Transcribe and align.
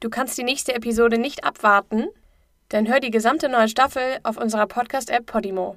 Du 0.00 0.10
kannst 0.10 0.38
die 0.38 0.44
nächste 0.44 0.76
Episode 0.76 1.18
nicht 1.18 1.42
abwarten? 1.42 2.04
Dann 2.68 2.86
hör 2.86 3.00
die 3.00 3.10
gesamte 3.10 3.48
neue 3.48 3.68
Staffel 3.68 4.18
auf 4.22 4.36
unserer 4.36 4.68
Podcast-App 4.68 5.26
Podimo. 5.26 5.76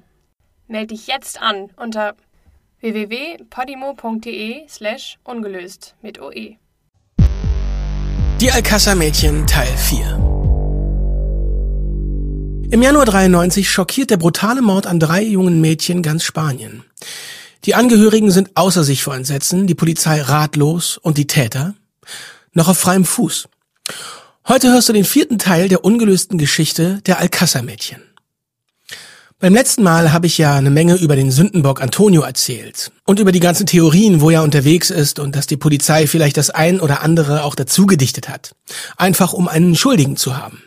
Meld 0.68 0.92
dich 0.92 1.08
jetzt 1.08 1.42
an 1.42 1.70
unter 1.76 2.14
www.podimo.de 2.80 4.68
slash 4.68 5.18
ungelöst 5.24 5.96
mit 6.02 6.20
OE. 6.20 6.56
Die 8.40 8.52
Alcázar-Mädchen 8.52 9.44
Teil 9.48 9.76
4 9.76 10.20
Im 12.70 12.80
Januar 12.80 13.06
93 13.06 13.68
schockiert 13.68 14.10
der 14.10 14.18
brutale 14.18 14.62
Mord 14.62 14.86
an 14.86 15.00
drei 15.00 15.24
jungen 15.24 15.60
Mädchen 15.60 16.00
ganz 16.04 16.22
Spanien. 16.22 16.84
Die 17.64 17.74
Angehörigen 17.74 18.30
sind 18.30 18.52
außer 18.54 18.84
sich 18.84 19.02
vor 19.02 19.16
Entsetzen, 19.16 19.66
die 19.66 19.74
Polizei 19.74 20.22
ratlos 20.22 20.96
und 20.96 21.18
die 21.18 21.26
Täter 21.26 21.74
noch 22.52 22.68
auf 22.68 22.78
freiem 22.78 23.04
Fuß. 23.04 23.48
Heute 24.48 24.72
hörst 24.72 24.88
du 24.88 24.92
den 24.92 25.04
vierten 25.04 25.38
Teil 25.38 25.68
der 25.68 25.84
ungelösten 25.84 26.38
Geschichte 26.38 27.00
der 27.06 27.18
Alcázar-Mädchen. 27.20 28.02
Beim 29.42 29.54
letzten 29.54 29.82
Mal 29.82 30.12
habe 30.12 30.28
ich 30.28 30.38
ja 30.38 30.54
eine 30.54 30.70
Menge 30.70 30.94
über 30.94 31.16
den 31.16 31.32
Sündenbock 31.32 31.82
Antonio 31.82 32.22
erzählt 32.22 32.92
und 33.04 33.18
über 33.18 33.32
die 33.32 33.40
ganzen 33.40 33.66
Theorien, 33.66 34.20
wo 34.20 34.30
er 34.30 34.44
unterwegs 34.44 34.90
ist 34.90 35.18
und 35.18 35.34
dass 35.34 35.48
die 35.48 35.56
Polizei 35.56 36.06
vielleicht 36.06 36.36
das 36.36 36.50
ein 36.50 36.80
oder 36.80 37.02
andere 37.02 37.42
auch 37.42 37.56
dazu 37.56 37.86
gedichtet 37.86 38.28
hat. 38.28 38.54
Einfach 38.96 39.32
um 39.32 39.48
einen 39.48 39.74
Schuldigen 39.74 40.16
zu 40.16 40.36
haben. 40.36 40.62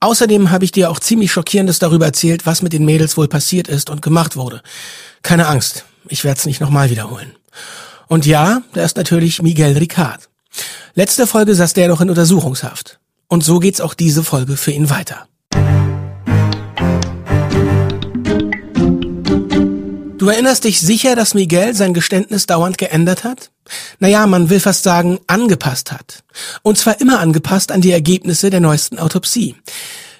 Außerdem 0.00 0.50
habe 0.50 0.64
ich 0.64 0.72
dir 0.72 0.90
auch 0.90 1.00
ziemlich 1.00 1.32
schockierendes 1.32 1.78
darüber 1.78 2.06
erzählt, 2.06 2.46
was 2.46 2.62
mit 2.62 2.72
den 2.72 2.86
Mädels 2.86 3.18
wohl 3.18 3.28
passiert 3.28 3.68
ist 3.68 3.90
und 3.90 4.00
gemacht 4.00 4.36
wurde. 4.36 4.62
Keine 5.20 5.46
Angst, 5.46 5.84
ich 6.08 6.24
werde 6.24 6.38
es 6.38 6.46
nicht 6.46 6.62
nochmal 6.62 6.88
wiederholen. 6.88 7.32
Und 8.08 8.24
ja, 8.24 8.62
da 8.72 8.84
ist 8.84 8.96
natürlich 8.96 9.42
Miguel 9.42 9.76
Ricard. 9.76 10.30
Letzte 10.94 11.26
Folge 11.26 11.54
saß 11.54 11.72
der 11.72 11.88
noch 11.88 12.00
in 12.00 12.10
Untersuchungshaft. 12.10 12.98
Und 13.28 13.42
so 13.42 13.58
geht's 13.58 13.80
auch 13.80 13.94
diese 13.94 14.22
Folge 14.22 14.56
für 14.56 14.72
ihn 14.72 14.90
weiter. 14.90 15.26
Du 20.22 20.28
erinnerst 20.28 20.62
dich 20.62 20.80
sicher, 20.80 21.16
dass 21.16 21.34
Miguel 21.34 21.74
sein 21.74 21.94
Geständnis 21.94 22.46
dauernd 22.46 22.78
geändert 22.78 23.24
hat? 23.24 23.50
Naja, 23.98 24.24
man 24.28 24.50
will 24.50 24.60
fast 24.60 24.84
sagen, 24.84 25.18
angepasst 25.26 25.90
hat. 25.90 26.22
Und 26.62 26.78
zwar 26.78 27.00
immer 27.00 27.18
angepasst 27.18 27.72
an 27.72 27.80
die 27.80 27.90
Ergebnisse 27.90 28.48
der 28.48 28.60
neuesten 28.60 29.00
Autopsie. 29.00 29.56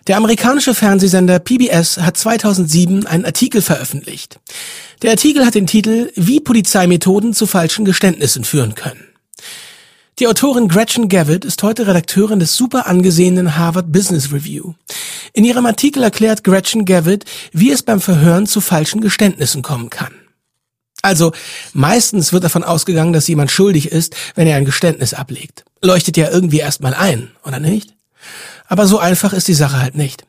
Der 0.09 0.17
amerikanische 0.17 0.75
Fernsehsender 0.75 1.39
PBS 1.39 1.99
hat 1.99 2.17
2007 2.17 3.07
einen 3.07 3.25
Artikel 3.25 3.63
veröffentlicht. 3.63 4.41
Der 5.03 5.13
Artikel 5.13 5.47
hat 5.47 5.55
den 5.55 5.69
Titel 5.69 6.11
Wie 6.17 6.41
Polizeimethoden 6.41 7.33
zu 7.33 7.47
falschen 7.47 7.85
Geständnissen 7.85 8.43
führen 8.43 8.75
können. 8.75 9.12
Die 10.19 10.27
Autorin 10.27 10.69
Gretchen 10.69 11.09
Gavitt 11.09 11.47
ist 11.47 11.63
heute 11.63 11.87
Redakteurin 11.87 12.39
des 12.39 12.55
super 12.55 12.87
angesehenen 12.87 13.57
Harvard 13.57 13.91
Business 13.93 14.31
Review. 14.31 14.75
In 15.33 15.43
ihrem 15.43 15.65
Artikel 15.65 16.03
erklärt 16.03 16.45
Gretchen 16.45 16.85
Gavitt, 16.85 17.25
wie 17.53 17.71
es 17.71 17.83
beim 17.83 17.99
Verhören 17.99 18.47
zu 18.47 18.61
falschen 18.61 19.01
Geständnissen 19.01 19.63
kommen 19.63 19.89
kann. 19.89 20.13
Also, 21.01 21.33
meistens 21.73 22.31
wird 22.35 22.45
davon 22.45 22.63
ausgegangen, 22.63 23.15
dass 23.15 23.27
jemand 23.27 23.51
schuldig 23.51 23.91
ist, 23.91 24.15
wenn 24.35 24.47
er 24.47 24.59
ein 24.59 24.67
Geständnis 24.67 25.15
ablegt. 25.15 25.65
Leuchtet 25.81 26.19
ja 26.19 26.31
irgendwie 26.31 26.59
erstmal 26.59 26.93
ein, 26.93 27.31
oder 27.45 27.59
nicht? 27.59 27.95
Aber 28.69 28.87
so 28.87 28.99
einfach 28.99 29.33
ist 29.33 29.49
die 29.49 29.55
Sache 29.55 29.81
halt 29.81 29.95
nicht. 29.95 30.25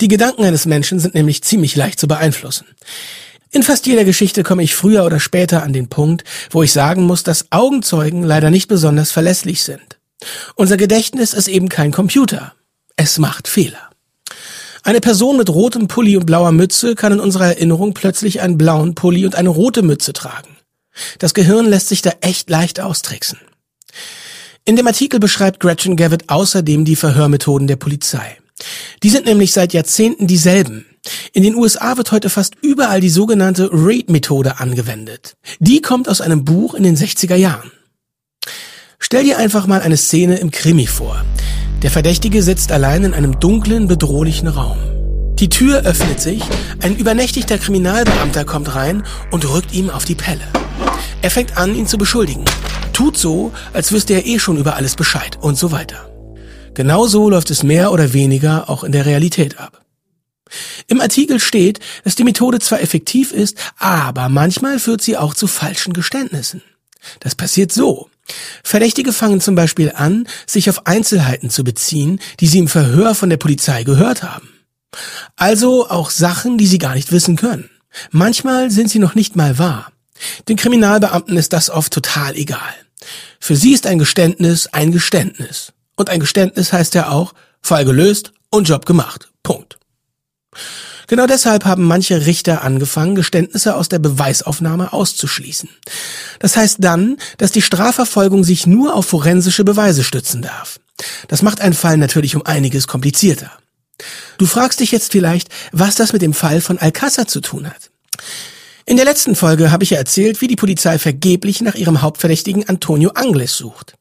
Die 0.00 0.08
Gedanken 0.08 0.44
eines 0.44 0.66
Menschen 0.66 1.00
sind 1.00 1.14
nämlich 1.14 1.42
ziemlich 1.42 1.74
leicht 1.74 1.98
zu 1.98 2.06
beeinflussen. 2.06 2.66
In 3.52 3.62
fast 3.64 3.86
jeder 3.86 4.04
Geschichte 4.04 4.44
komme 4.44 4.62
ich 4.62 4.76
früher 4.76 5.04
oder 5.04 5.18
später 5.18 5.64
an 5.64 5.72
den 5.72 5.88
Punkt, 5.88 6.22
wo 6.50 6.62
ich 6.62 6.72
sagen 6.72 7.02
muss, 7.02 7.24
dass 7.24 7.46
Augenzeugen 7.50 8.22
leider 8.22 8.50
nicht 8.50 8.68
besonders 8.68 9.10
verlässlich 9.10 9.64
sind. 9.64 9.98
Unser 10.54 10.76
Gedächtnis 10.76 11.34
ist 11.34 11.48
eben 11.48 11.68
kein 11.68 11.90
Computer. 11.90 12.54
Es 12.96 13.18
macht 13.18 13.48
Fehler. 13.48 13.90
Eine 14.82 15.00
Person 15.00 15.36
mit 15.36 15.50
rotem 15.50 15.88
Pulli 15.88 16.16
und 16.16 16.26
blauer 16.26 16.52
Mütze 16.52 16.94
kann 16.94 17.12
in 17.12 17.20
unserer 17.20 17.46
Erinnerung 17.46 17.92
plötzlich 17.92 18.40
einen 18.40 18.56
blauen 18.56 18.94
Pulli 18.94 19.26
und 19.26 19.34
eine 19.34 19.48
rote 19.48 19.82
Mütze 19.82 20.12
tragen. 20.12 20.56
Das 21.18 21.34
Gehirn 21.34 21.66
lässt 21.66 21.88
sich 21.88 22.02
da 22.02 22.12
echt 22.20 22.48
leicht 22.50 22.80
austricksen. 22.80 23.38
In 24.64 24.76
dem 24.76 24.86
Artikel 24.86 25.18
beschreibt 25.18 25.60
Gretchen 25.60 25.96
Gavitt 25.96 26.28
außerdem 26.28 26.84
die 26.84 26.96
Verhörmethoden 26.96 27.66
der 27.66 27.76
Polizei. 27.76 28.38
Die 29.02 29.10
sind 29.10 29.26
nämlich 29.26 29.52
seit 29.52 29.72
Jahrzehnten 29.72 30.26
dieselben. 30.26 30.86
In 31.32 31.42
den 31.42 31.54
USA 31.54 31.96
wird 31.96 32.12
heute 32.12 32.28
fast 32.28 32.54
überall 32.62 33.00
die 33.00 33.08
sogenannte 33.08 33.70
Raid-Methode 33.72 34.60
angewendet. 34.60 35.36
Die 35.58 35.80
kommt 35.80 36.08
aus 36.08 36.20
einem 36.20 36.44
Buch 36.44 36.74
in 36.74 36.82
den 36.82 36.96
60er 36.96 37.36
Jahren. 37.36 37.70
Stell 38.98 39.24
dir 39.24 39.38
einfach 39.38 39.66
mal 39.66 39.80
eine 39.80 39.96
Szene 39.96 40.38
im 40.38 40.50
Krimi 40.50 40.86
vor. 40.86 41.24
Der 41.82 41.90
Verdächtige 41.90 42.42
sitzt 42.42 42.72
allein 42.72 43.04
in 43.04 43.14
einem 43.14 43.40
dunklen, 43.40 43.88
bedrohlichen 43.88 44.48
Raum. 44.48 44.78
Die 45.38 45.48
Tür 45.48 45.86
öffnet 45.86 46.20
sich, 46.20 46.42
ein 46.82 46.94
übernächtigter 46.94 47.56
Kriminalbeamter 47.56 48.44
kommt 48.44 48.74
rein 48.74 49.04
und 49.30 49.48
rückt 49.48 49.72
ihm 49.72 49.88
auf 49.88 50.04
die 50.04 50.14
Pelle. 50.14 50.44
Er 51.22 51.30
fängt 51.30 51.56
an, 51.56 51.74
ihn 51.74 51.86
zu 51.86 51.96
beschuldigen. 51.96 52.44
Tut 52.92 53.16
so, 53.16 53.52
als 53.72 53.92
wüsste 53.92 54.12
er 54.12 54.26
eh 54.26 54.38
schon 54.38 54.58
über 54.58 54.76
alles 54.76 54.96
Bescheid 54.96 55.38
und 55.40 55.56
so 55.56 55.72
weiter. 55.72 56.10
Genauso 56.74 57.30
läuft 57.30 57.50
es 57.50 57.62
mehr 57.62 57.92
oder 57.92 58.12
weniger 58.12 58.68
auch 58.68 58.84
in 58.84 58.92
der 58.92 59.06
Realität 59.06 59.58
ab. 59.58 59.79
Im 60.88 61.00
Artikel 61.00 61.40
steht, 61.40 61.80
dass 62.04 62.14
die 62.14 62.24
Methode 62.24 62.58
zwar 62.58 62.80
effektiv 62.80 63.32
ist, 63.32 63.56
aber 63.78 64.28
manchmal 64.28 64.78
führt 64.78 65.02
sie 65.02 65.16
auch 65.16 65.34
zu 65.34 65.46
falschen 65.46 65.92
Geständnissen. 65.92 66.62
Das 67.20 67.34
passiert 67.34 67.72
so. 67.72 68.10
Verdächtige 68.62 69.12
fangen 69.12 69.40
zum 69.40 69.54
Beispiel 69.54 69.92
an, 69.94 70.28
sich 70.46 70.68
auf 70.70 70.86
Einzelheiten 70.86 71.50
zu 71.50 71.64
beziehen, 71.64 72.20
die 72.38 72.46
sie 72.46 72.58
im 72.58 72.68
Verhör 72.68 73.14
von 73.14 73.30
der 73.30 73.38
Polizei 73.38 73.82
gehört 73.84 74.22
haben. 74.22 74.48
Also 75.36 75.88
auch 75.88 76.10
Sachen, 76.10 76.58
die 76.58 76.66
sie 76.66 76.78
gar 76.78 76.94
nicht 76.94 77.12
wissen 77.12 77.36
können. 77.36 77.70
Manchmal 78.10 78.70
sind 78.70 78.90
sie 78.90 78.98
noch 78.98 79.14
nicht 79.14 79.36
mal 79.36 79.58
wahr. 79.58 79.92
Den 80.48 80.56
Kriminalbeamten 80.56 81.36
ist 81.36 81.52
das 81.52 81.70
oft 81.70 81.92
total 81.92 82.36
egal. 82.36 82.74
Für 83.40 83.56
sie 83.56 83.72
ist 83.72 83.86
ein 83.86 83.98
Geständnis 83.98 84.66
ein 84.68 84.92
Geständnis. 84.92 85.72
Und 85.96 86.10
ein 86.10 86.20
Geständnis 86.20 86.72
heißt 86.72 86.94
ja 86.94 87.08
auch 87.08 87.34
Fall 87.62 87.84
gelöst 87.84 88.32
und 88.50 88.68
Job 88.68 88.86
gemacht. 88.86 89.28
Punkt. 89.42 89.79
Genau 91.06 91.26
deshalb 91.26 91.64
haben 91.64 91.84
manche 91.84 92.26
Richter 92.26 92.62
angefangen, 92.62 93.14
Geständnisse 93.14 93.74
aus 93.74 93.88
der 93.88 93.98
Beweisaufnahme 93.98 94.92
auszuschließen. 94.92 95.68
Das 96.38 96.56
heißt 96.56 96.76
dann, 96.80 97.16
dass 97.38 97.52
die 97.52 97.62
Strafverfolgung 97.62 98.44
sich 98.44 98.66
nur 98.66 98.94
auf 98.94 99.06
forensische 99.06 99.64
Beweise 99.64 100.04
stützen 100.04 100.42
darf. 100.42 100.78
Das 101.28 101.42
macht 101.42 101.60
einen 101.60 101.74
Fall 101.74 101.96
natürlich 101.96 102.36
um 102.36 102.46
einiges 102.46 102.86
komplizierter. 102.86 103.50
Du 104.38 104.46
fragst 104.46 104.80
dich 104.80 104.92
jetzt 104.92 105.12
vielleicht, 105.12 105.48
was 105.72 105.94
das 105.94 106.12
mit 106.12 106.22
dem 106.22 106.32
Fall 106.32 106.60
von 106.60 106.78
Alcázar 106.78 107.26
zu 107.26 107.40
tun 107.40 107.66
hat. 107.66 107.90
In 108.86 108.96
der 108.96 109.04
letzten 109.04 109.36
Folge 109.36 109.70
habe 109.70 109.84
ich 109.84 109.90
ja 109.90 109.98
erzählt, 109.98 110.40
wie 110.40 110.48
die 110.48 110.56
Polizei 110.56 110.98
vergeblich 110.98 111.60
nach 111.60 111.74
ihrem 111.74 112.02
Hauptverdächtigen 112.02 112.68
Antonio 112.68 113.10
Angles 113.10 113.56
sucht. 113.56 113.94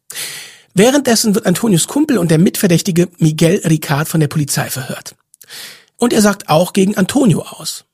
Währenddessen 0.73 1.35
wird 1.35 1.45
Antonios 1.45 1.87
Kumpel 1.87 2.17
und 2.17 2.31
der 2.31 2.37
Mitverdächtige 2.37 3.09
Miguel 3.17 3.61
Ricard 3.65 4.07
von 4.07 4.19
der 4.19 4.27
Polizei 4.27 4.69
verhört. 4.69 5.15
Und 5.99 6.13
er 6.13 6.21
sagt 6.21 6.49
auch 6.49 6.73
gegen 6.73 6.97
Antonio 6.97 7.41
aus. 7.41 7.85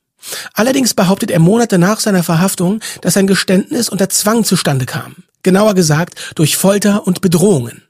Allerdings 0.54 0.94
behauptet 0.94 1.30
er 1.30 1.38
Monate 1.38 1.78
nach 1.78 2.00
seiner 2.00 2.22
Verhaftung, 2.22 2.80
dass 3.02 3.14
sein 3.14 3.26
Geständnis 3.26 3.88
unter 3.88 4.08
Zwang 4.08 4.44
zustande 4.44 4.86
kam. 4.86 5.16
Genauer 5.42 5.74
gesagt 5.74 6.32
durch 6.34 6.56
Folter 6.56 7.06
und 7.06 7.20
Bedrohungen. 7.20 7.82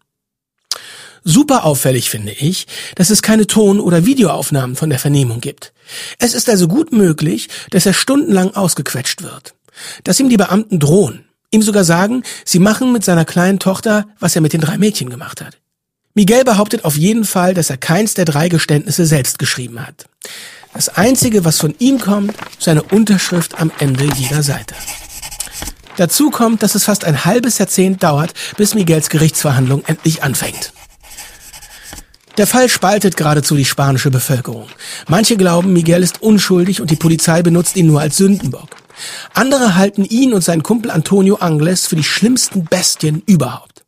Super 1.29 1.65
auffällig 1.65 2.09
finde 2.09 2.33
ich, 2.33 2.67
dass 2.95 3.11
es 3.11 3.23
keine 3.23 3.47
Ton- 3.47 3.81
oder 3.81 4.07
Videoaufnahmen 4.07 4.77
von 4.77 4.91
der 4.91 4.99
Vernehmung 4.99 5.41
gibt. 5.41 5.73
Es 6.19 6.35
ist 6.35 6.49
also 6.49 6.69
gut 6.69 6.93
möglich, 6.93 7.49
dass 7.71 7.87
er 7.87 7.95
stundenlang 7.95 8.55
ausgequetscht 8.55 9.23
wird. 9.23 9.55
Dass 10.05 10.21
ihm 10.21 10.29
die 10.29 10.37
Beamten 10.37 10.79
drohen, 10.79 11.25
ihm 11.51 11.63
sogar 11.63 11.85
sagen, 11.85 12.23
sie 12.45 12.61
machen 12.61 12.93
mit 12.93 13.05
seiner 13.05 13.25
kleinen 13.25 13.59
Tochter, 13.59 14.07
was 14.21 14.37
er 14.37 14.41
mit 14.41 14.53
den 14.53 14.61
drei 14.61 14.79
Mädchen 14.79 15.11
gemacht 15.11 15.41
hat. 15.41 15.59
Miguel 16.17 16.45
behauptet 16.45 16.87
auf 16.87 16.97
jeden 16.97 17.27
Fall, 17.27 17.53
dass 17.53 17.69
er 17.69 17.77
keins 17.77 18.15
der 18.15 18.25
drei 18.25 18.49
Geständnisse 18.49 19.05
selbst 19.05 19.39
geschrieben 19.39 19.87
hat. 19.87 20.07
Das 20.73 20.89
Einzige, 20.89 21.45
was 21.45 21.59
von 21.59 21.75
ihm 21.79 22.01
kommt, 22.01 22.35
seine 22.59 22.83
Unterschrift 22.83 23.61
am 23.61 23.71
Ende 23.81 24.09
jeder 24.15 24.43
Seite. 24.43 24.75
Dazu 25.99 26.31
kommt, 26.31 26.63
dass 26.63 26.75
es 26.75 26.85
fast 26.85 27.05
ein 27.05 27.27
halbes 27.27 27.59
Jahrzehnt 27.59 28.03
dauert, 28.03 28.33
bis 28.57 28.75
Miguels 28.75 29.11
Gerichtsverhandlung 29.11 29.85
endlich 29.87 30.23
anfängt. 30.23 30.73
Der 32.39 32.47
Fall 32.47 32.71
spaltet 32.71 33.19
geradezu 33.19 33.55
die 33.55 33.67
spanische 33.67 34.11
Bevölkerung. 34.11 34.69
Manche 35.09 35.37
glauben, 35.37 35.75
Miguel 35.75 36.03
ist 36.03 36.23
unschuldig 36.23 36.81
und 36.81 36.91
die 36.91 36.97
Polizei 36.97 37.43
benutzt 37.43 37.77
ihn 37.77 37.89
nur 37.89 38.01
als 38.01 38.17
Sündenbock. 38.17 38.71
Andere 39.35 39.75
halten 39.75 40.07
ihn 40.07 40.33
und 40.33 40.43
seinen 40.43 40.63
Kumpel 40.63 40.91
Antonio 40.91 41.37
Angles 41.37 41.87
für 41.87 41.97
die 41.97 42.05
schlimmsten 42.05 42.65
Bestien 42.65 43.23
überhaupt. 43.27 43.85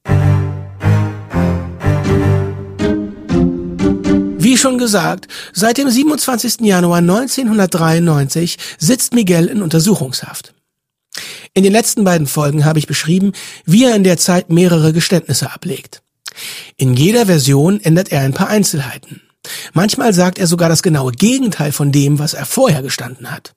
Wie 4.48 4.56
schon 4.56 4.78
gesagt, 4.78 5.28
seit 5.52 5.76
dem 5.76 5.90
27. 5.90 6.62
Januar 6.62 7.00
1993 7.00 8.56
sitzt 8.78 9.12
Miguel 9.12 9.44
in 9.44 9.60
Untersuchungshaft. 9.60 10.54
In 11.52 11.64
den 11.64 11.72
letzten 11.72 12.02
beiden 12.02 12.26
Folgen 12.26 12.64
habe 12.64 12.78
ich 12.78 12.86
beschrieben, 12.86 13.32
wie 13.66 13.84
er 13.84 13.94
in 13.94 14.04
der 14.04 14.16
Zeit 14.16 14.48
mehrere 14.48 14.94
Geständnisse 14.94 15.52
ablegt. 15.52 16.00
In 16.78 16.94
jeder 16.94 17.26
Version 17.26 17.78
ändert 17.78 18.10
er 18.10 18.22
ein 18.22 18.32
paar 18.32 18.48
Einzelheiten. 18.48 19.20
Manchmal 19.74 20.14
sagt 20.14 20.38
er 20.38 20.46
sogar 20.46 20.70
das 20.70 20.82
genaue 20.82 21.12
Gegenteil 21.12 21.70
von 21.70 21.92
dem, 21.92 22.18
was 22.18 22.32
er 22.32 22.46
vorher 22.46 22.80
gestanden 22.80 23.30
hat. 23.30 23.52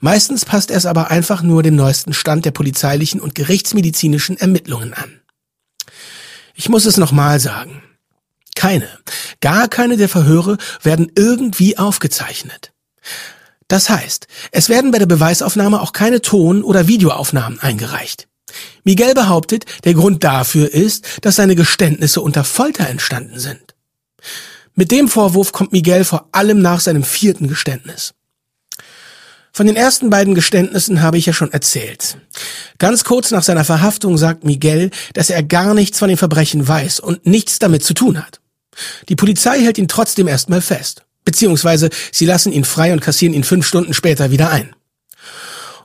Meistens 0.00 0.46
passt 0.46 0.70
er 0.70 0.78
es 0.78 0.86
aber 0.86 1.10
einfach 1.10 1.42
nur 1.42 1.62
dem 1.62 1.76
neuesten 1.76 2.14
Stand 2.14 2.46
der 2.46 2.52
polizeilichen 2.52 3.20
und 3.20 3.34
gerichtsmedizinischen 3.34 4.38
Ermittlungen 4.38 4.94
an. 4.94 5.20
Ich 6.54 6.70
muss 6.70 6.86
es 6.86 6.96
nochmal 6.96 7.40
sagen. 7.40 7.82
Keine, 8.54 8.88
gar 9.40 9.68
keine 9.68 9.96
der 9.96 10.08
Verhöre 10.08 10.58
werden 10.82 11.10
irgendwie 11.16 11.76
aufgezeichnet. 11.76 12.72
Das 13.68 13.88
heißt, 13.88 14.26
es 14.52 14.68
werden 14.68 14.90
bei 14.90 14.98
der 14.98 15.06
Beweisaufnahme 15.06 15.80
auch 15.80 15.92
keine 15.92 16.20
Ton- 16.20 16.62
oder 16.62 16.86
Videoaufnahmen 16.86 17.60
eingereicht. 17.60 18.28
Miguel 18.84 19.14
behauptet, 19.14 19.64
der 19.84 19.94
Grund 19.94 20.22
dafür 20.22 20.72
ist, 20.72 21.04
dass 21.22 21.36
seine 21.36 21.56
Geständnisse 21.56 22.20
unter 22.20 22.44
Folter 22.44 22.88
entstanden 22.88 23.38
sind. 23.38 23.74
Mit 24.74 24.90
dem 24.90 25.08
Vorwurf 25.08 25.52
kommt 25.52 25.72
Miguel 25.72 26.04
vor 26.04 26.28
allem 26.32 26.60
nach 26.60 26.80
seinem 26.80 27.04
vierten 27.04 27.48
Geständnis. 27.48 28.14
Von 29.52 29.66
den 29.68 29.76
ersten 29.76 30.10
beiden 30.10 30.34
Geständnissen 30.34 31.00
habe 31.00 31.16
ich 31.16 31.26
ja 31.26 31.32
schon 31.32 31.52
erzählt. 31.52 32.18
Ganz 32.78 33.04
kurz 33.04 33.30
nach 33.30 33.44
seiner 33.44 33.64
Verhaftung 33.64 34.18
sagt 34.18 34.42
Miguel, 34.42 34.90
dass 35.12 35.30
er 35.30 35.44
gar 35.44 35.74
nichts 35.74 36.00
von 36.00 36.08
den 36.08 36.18
Verbrechen 36.18 36.66
weiß 36.66 36.98
und 36.98 37.24
nichts 37.24 37.60
damit 37.60 37.84
zu 37.84 37.94
tun 37.94 38.18
hat. 38.18 38.40
Die 39.08 39.16
Polizei 39.16 39.60
hält 39.60 39.78
ihn 39.78 39.88
trotzdem 39.88 40.28
erstmal 40.28 40.60
fest. 40.60 41.02
Beziehungsweise 41.24 41.90
sie 42.12 42.26
lassen 42.26 42.52
ihn 42.52 42.64
frei 42.64 42.92
und 42.92 43.00
kassieren 43.00 43.34
ihn 43.34 43.44
fünf 43.44 43.66
Stunden 43.66 43.94
später 43.94 44.30
wieder 44.30 44.50
ein. 44.50 44.74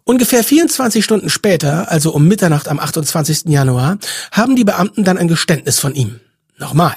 Ungefähr 0.03 0.43
24 0.43 1.05
Stunden 1.05 1.29
später, 1.29 1.91
also 1.91 2.11
um 2.13 2.27
Mitternacht 2.27 2.67
am 2.67 2.79
28. 2.79 3.43
Januar, 3.45 3.99
haben 4.31 4.55
die 4.55 4.63
Beamten 4.63 5.03
dann 5.03 5.17
ein 5.17 5.27
Geständnis 5.27 5.79
von 5.79 5.93
ihm. 5.93 6.19
Nochmal. 6.57 6.95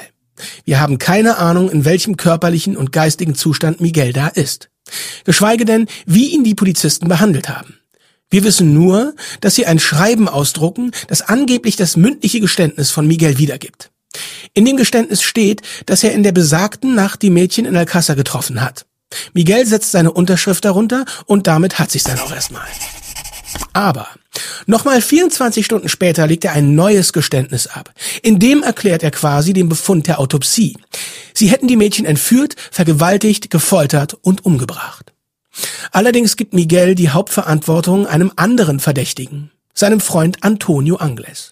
Wir 0.65 0.81
haben 0.81 0.99
keine 0.99 1.37
Ahnung, 1.37 1.71
in 1.71 1.85
welchem 1.85 2.17
körperlichen 2.17 2.77
und 2.77 2.91
geistigen 2.91 3.35
Zustand 3.35 3.81
Miguel 3.81 4.12
da 4.12 4.29
ist. 4.29 4.71
Geschweige 5.25 5.65
denn, 5.65 5.87
wie 6.06 6.29
ihn 6.29 6.43
die 6.43 6.55
Polizisten 6.55 7.06
behandelt 7.06 7.49
haben. 7.49 7.79
Wir 8.31 8.44
wissen 8.44 8.73
nur, 8.73 9.15
dass 9.43 9.55
sie 9.55 9.67
ein 9.67 9.79
Schreiben 9.79 10.27
ausdrucken, 10.27 10.91
das 11.06 11.21
angeblich 11.21 11.77
das 11.77 11.99
mündliche 11.99 12.41
Geständnis 12.41 12.91
von 12.91 13.06
Miguel 13.06 13.37
wiedergibt. 13.37 13.92
In 14.55 14.64
dem 14.64 14.76
Geständnis 14.76 15.23
steht, 15.23 15.62
dass 15.87 16.05
er 16.05 16.12
in 16.12 16.23
der 16.23 16.32
besagten 16.32 16.94
Nacht 16.94 17.23
die 17.23 17.31
Mädchen 17.31 17.64
in 17.64 17.76
Alcázar 17.76 18.14
getroffen 18.14 18.61
hat. 18.61 18.87
Miguel 19.35 19.67
setzt 19.67 19.93
seine 19.93 20.12
Unterschrift 20.12 20.64
darunter 20.64 21.05
und 21.26 21.47
damit 21.47 21.79
hat 21.79 21.91
sich's 21.91 22.05
dann 22.05 22.19
auch 22.19 22.32
erstmal. 22.32 22.67
Aber 23.73 24.09
nochmal 24.67 25.00
24 25.03 25.64
Stunden 25.64 25.88
später 25.88 26.26
legt 26.26 26.44
er 26.44 26.53
ein 26.53 26.75
neues 26.75 27.12
Geständnis 27.12 27.67
ab. 27.67 27.93
In 28.23 28.38
dem 28.38 28.62
erklärt 28.62 29.03
er 29.03 29.11
quasi 29.11 29.53
den 29.53 29.69
Befund 29.69 30.06
der 30.06 30.20
Autopsie. 30.20 30.76
Sie 31.35 31.49
hätten 31.49 31.69
die 31.69 31.76
Mädchen 31.76 32.06
entführt, 32.06 32.56
vergewaltigt, 32.70 33.50
gefoltert 33.50 34.15
und 34.15 34.44
umgebracht. 34.44 35.12
Allerdings 35.91 36.37
gibt 36.37 36.55
Miguel 36.55 36.94
die 36.94 37.11
Hauptverantwortung 37.11 38.06
einem 38.06 38.32
anderen 38.37 38.81
Verdächtigen, 38.81 39.50
seinem 39.75 40.00
Freund 40.00 40.38
Antonio 40.43 40.97
Angles. 40.97 41.52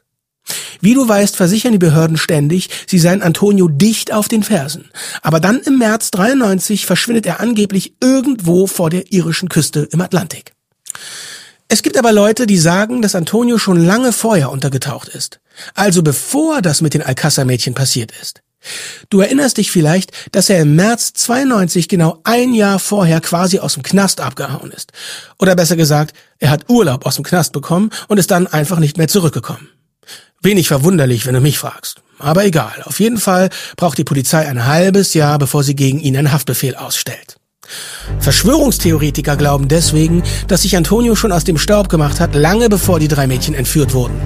Wie 0.81 0.95
du 0.95 1.09
weißt, 1.09 1.37
versichern 1.37 1.73
die 1.73 1.79
Behörden 1.79 2.17
ständig, 2.17 2.71
sie 2.87 2.99
seien 2.99 3.23
Antonio 3.23 3.69
dicht 3.69 4.13
auf 4.13 4.29
den 4.29 4.43
Fersen. 4.43 4.91
Aber 5.23 5.41
dann 5.41 5.61
im 5.61 5.79
März 5.79 6.11
93 6.11 6.87
verschwindet 6.87 7.27
er 7.27 7.41
angeblich 7.41 7.95
irgendwo 8.01 8.67
vor 8.67 8.91
der 8.91 9.13
irischen 9.13 9.49
Küste 9.49 9.89
im 9.93 10.01
Atlantik. 10.01 10.53
Es 11.69 11.83
gibt 11.83 11.97
aber 11.97 12.13
Leute, 12.13 12.47
die 12.47 12.59
sagen, 12.59 13.01
dass 13.01 13.15
Antonio 13.15 13.57
schon 13.57 13.85
lange 13.85 14.13
vorher 14.13 14.51
untergetaucht 14.51 15.09
ist. 15.09 15.41
Also 15.75 16.03
bevor 16.03 16.63
das 16.63 16.81
mit 16.81 16.95
den 16.95 17.03
Alcázar-Mädchen 17.03 17.75
passiert 17.75 18.13
ist. 18.21 18.43
Du 19.09 19.21
erinnerst 19.21 19.57
dich 19.57 19.71
vielleicht, 19.71 20.13
dass 20.33 20.51
er 20.51 20.61
im 20.61 20.77
März 20.77 21.13
92 21.15 21.89
genau 21.89 22.21
ein 22.25 22.53
Jahr 22.53 22.79
vorher 22.79 23.21
quasi 23.21 23.59
aus 23.59 23.75
dem 23.75 23.83
Knast 23.83 24.21
abgehauen 24.21 24.71
ist. 24.71 24.93
Oder 25.39 25.57
besser 25.57 25.77
gesagt, 25.77 26.15
er 26.39 26.51
hat 26.51 26.69
Urlaub 26.69 27.07
aus 27.07 27.15
dem 27.15 27.25
Knast 27.25 27.53
bekommen 27.53 27.91
und 28.09 28.19
ist 28.19 28.31
dann 28.31 28.47
einfach 28.47 28.79
nicht 28.79 28.99
mehr 28.99 29.09
zurückgekommen. 29.09 29.69
Wenig 30.43 30.69
verwunderlich, 30.69 31.27
wenn 31.27 31.35
du 31.35 31.41
mich 31.41 31.59
fragst. 31.59 32.01
Aber 32.19 32.45
egal, 32.45 32.83
auf 32.85 33.01
jeden 33.01 33.19
Fall 33.19 33.51
braucht 33.77 33.99
die 33.99 34.05
Polizei 34.05 34.47
ein 34.47 34.67
halbes 34.67 35.15
Jahr, 35.15 35.39
bevor 35.39 35.63
sie 35.63 35.77
gegen 35.77 36.01
ihn 36.01 36.17
einen 36.17 36.33
Haftbefehl 36.33 36.77
ausstellt. 36.77 37.37
Verschwörungstheoretiker 38.19 39.37
glauben 39.37 39.69
deswegen, 39.69 40.23
dass 40.49 40.63
sich 40.63 40.77
Antonio 40.77 41.15
schon 41.15 41.33
aus 41.33 41.45
dem 41.45 41.59
Staub 41.59 41.89
gemacht 41.89 42.21
hat, 42.21 42.35
lange 42.35 42.69
bevor 42.69 42.99
die 42.99 43.09
drei 43.09 43.27
Mädchen 43.27 43.55
entführt 43.55 43.95
wurden. 43.95 44.21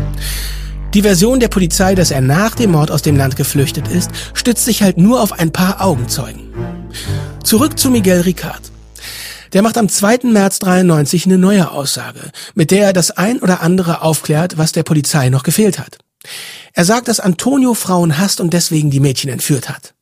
Die 0.94 1.02
Version 1.02 1.40
der 1.40 1.49
Polizei, 1.49 1.96
dass 1.96 2.12
er 2.12 2.20
nach 2.20 2.55
dem 2.55 2.70
Mord 2.70 2.93
aus 2.93 3.02
dem 3.02 3.16
Land 3.16 3.34
geflüchtet 3.34 3.88
ist, 3.88 4.11
stützt 4.32 4.64
sich 4.64 4.82
halt 4.82 4.96
nur 4.96 5.20
auf 5.20 5.32
ein 5.32 5.50
paar 5.50 5.84
Augenzeugen. 5.84 6.52
Zurück 7.43 7.78
zu 7.78 7.90
Miguel 7.90 8.20
Ricard. 8.20 8.62
Der 9.52 9.62
macht 9.62 9.78
am 9.78 9.88
2. 9.88 10.20
März 10.25 10.61
93 10.61 11.26
eine 11.26 11.38
neue 11.38 11.70
Aussage, 11.70 12.20
mit 12.55 12.70
der 12.70 12.87
er 12.87 12.93
das 12.93 13.11
ein 13.11 13.40
oder 13.40 13.62
andere 13.62 14.02
aufklärt, 14.02 14.58
was 14.58 14.72
der 14.72 14.84
Polizei 14.84 15.28
noch 15.28 15.43
gefehlt 15.43 15.78
hat. 15.78 15.99
Er 16.73 16.85
sagt, 16.85 17.09
dass 17.09 17.21
Antonio 17.21 17.75
Frauen 17.75 18.19
hasst 18.19 18.41
und 18.41 18.53
deswegen 18.53 18.91
die 18.91 19.00
Mädchen 19.00 19.31
entführt 19.31 19.69
hat. 19.69 19.94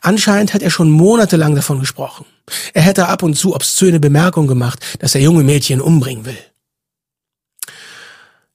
Anscheinend 0.00 0.54
hat 0.54 0.62
er 0.62 0.70
schon 0.70 0.90
monatelang 0.90 1.54
davon 1.54 1.80
gesprochen. 1.80 2.24
Er 2.72 2.82
hätte 2.82 3.08
ab 3.08 3.22
und 3.22 3.34
zu 3.34 3.54
obszöne 3.54 4.00
Bemerkungen 4.00 4.48
gemacht, 4.48 4.80
dass 4.98 5.14
er 5.14 5.20
junge 5.20 5.44
Mädchen 5.44 5.80
umbringen 5.80 6.24
will. 6.24 6.38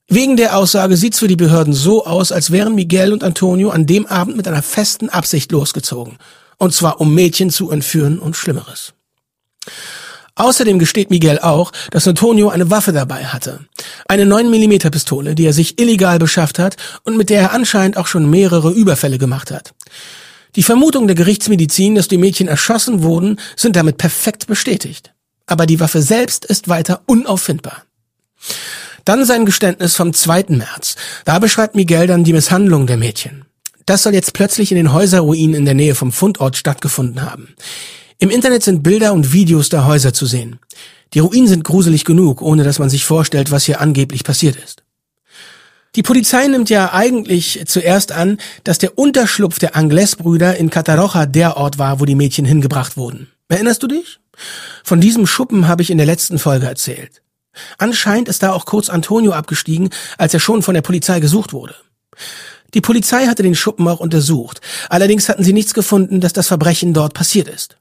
Wegen 0.07 0.37
der 0.37 0.57
Aussage 0.57 0.97
sieht's 0.97 1.19
für 1.19 1.27
die 1.27 1.35
Behörden 1.35 1.73
so 1.73 2.05
aus, 2.05 2.31
als 2.31 2.51
wären 2.51 2.75
Miguel 2.75 3.13
und 3.13 3.23
Antonio 3.23 3.69
an 3.69 3.85
dem 3.85 4.05
Abend 4.05 4.37
mit 4.37 4.47
einer 4.47 4.61
festen 4.61 5.09
Absicht 5.09 5.51
losgezogen. 5.51 6.17
Und 6.57 6.73
zwar 6.73 7.01
um 7.01 7.15
Mädchen 7.15 7.49
zu 7.49 7.71
entführen 7.71 8.19
und 8.19 8.35
Schlimmeres. 8.35 8.93
Außerdem 10.35 10.79
gesteht 10.79 11.11
Miguel 11.11 11.39
auch, 11.39 11.71
dass 11.91 12.07
Antonio 12.07 12.49
eine 12.49 12.71
Waffe 12.71 12.91
dabei 12.91 13.25
hatte. 13.25 13.59
Eine 14.07 14.25
9mm 14.25 14.89
Pistole, 14.89 15.35
die 15.35 15.45
er 15.45 15.53
sich 15.53 15.79
illegal 15.79 16.17
beschafft 16.17 16.57
hat 16.57 16.75
und 17.03 17.17
mit 17.17 17.29
der 17.29 17.41
er 17.41 17.51
anscheinend 17.53 17.97
auch 17.97 18.07
schon 18.07 18.29
mehrere 18.29 18.71
Überfälle 18.71 19.19
gemacht 19.19 19.51
hat. 19.51 19.73
Die 20.55 20.63
Vermutung 20.63 21.07
der 21.07 21.15
Gerichtsmedizin, 21.15 21.95
dass 21.95 22.07
die 22.07 22.17
Mädchen 22.17 22.47
erschossen 22.47 23.03
wurden, 23.03 23.39
sind 23.55 23.75
damit 23.75 23.97
perfekt 23.97 24.47
bestätigt. 24.47 25.13
Aber 25.45 25.65
die 25.65 25.79
Waffe 25.79 26.01
selbst 26.01 26.45
ist 26.45 26.67
weiter 26.67 27.01
unauffindbar. 27.05 27.83
Dann 29.05 29.25
sein 29.25 29.45
Geständnis 29.45 29.95
vom 29.95 30.13
2. 30.13 30.45
März. 30.49 30.95
Da 31.25 31.39
beschreibt 31.39 31.75
Miguel 31.75 32.07
dann 32.07 32.23
die 32.23 32.33
Misshandlung 32.33 32.87
der 32.87 32.97
Mädchen. 32.97 33.45
Das 33.85 34.03
soll 34.03 34.13
jetzt 34.13 34.33
plötzlich 34.33 34.71
in 34.71 34.77
den 34.77 34.93
Häuserruinen 34.93 35.55
in 35.55 35.65
der 35.65 35.73
Nähe 35.73 35.95
vom 35.95 36.11
Fundort 36.11 36.55
stattgefunden 36.55 37.21
haben. 37.21 37.55
Im 38.19 38.29
Internet 38.29 38.63
sind 38.63 38.83
Bilder 38.83 39.13
und 39.13 39.33
Videos 39.33 39.69
der 39.69 39.85
Häuser 39.85 40.13
zu 40.13 40.25
sehen. 40.25 40.59
Die 41.13 41.19
Ruinen 41.19 41.47
sind 41.47 41.63
gruselig 41.63 42.05
genug, 42.05 42.41
ohne 42.41 42.63
dass 42.63 42.79
man 42.79 42.89
sich 42.89 43.05
vorstellt, 43.05 43.51
was 43.51 43.65
hier 43.65 43.81
angeblich 43.81 44.23
passiert 44.23 44.55
ist. 44.55 44.83
Die 45.95 46.03
Polizei 46.03 46.47
nimmt 46.47 46.71
ja 46.71 46.91
eigentlich 46.91 47.63
zuerst 47.67 48.11
an, 48.11 48.39
dass 48.63 48.79
der 48.79 48.97
Unterschlupf 48.97 49.59
der 49.59 49.75
Angles-Brüder 49.75 50.57
in 50.57 50.71
Cataroja 50.71 51.27
der 51.27 51.55
Ort 51.55 51.77
war, 51.77 51.99
wo 51.99 52.05
die 52.05 52.15
Mädchen 52.15 52.45
hingebracht 52.45 52.97
wurden. 52.97 53.27
Erinnerst 53.47 53.83
du 53.83 53.87
dich? 53.87 54.19
Von 54.83 54.99
diesem 55.01 55.27
Schuppen 55.27 55.67
habe 55.67 55.83
ich 55.83 55.91
in 55.91 55.97
der 55.97 56.07
letzten 56.07 56.39
Folge 56.39 56.65
erzählt. 56.65 57.21
Anscheinend 57.77 58.27
ist 58.27 58.41
da 58.41 58.51
auch 58.51 58.65
kurz 58.65 58.89
Antonio 58.89 59.33
abgestiegen, 59.33 59.89
als 60.17 60.33
er 60.33 60.39
schon 60.39 60.63
von 60.63 60.73
der 60.73 60.81
Polizei 60.81 61.19
gesucht 61.19 61.53
wurde. 61.53 61.75
Die 62.73 62.81
Polizei 62.81 63.27
hatte 63.27 63.43
den 63.43 63.53
Schuppen 63.53 63.87
auch 63.87 63.99
untersucht. 63.99 64.61
Allerdings 64.89 65.29
hatten 65.29 65.43
sie 65.43 65.53
nichts 65.53 65.75
gefunden, 65.75 66.21
dass 66.21 66.33
das 66.33 66.47
Verbrechen 66.47 66.95
dort 66.95 67.13
passiert 67.13 67.47
ist. 67.47 67.77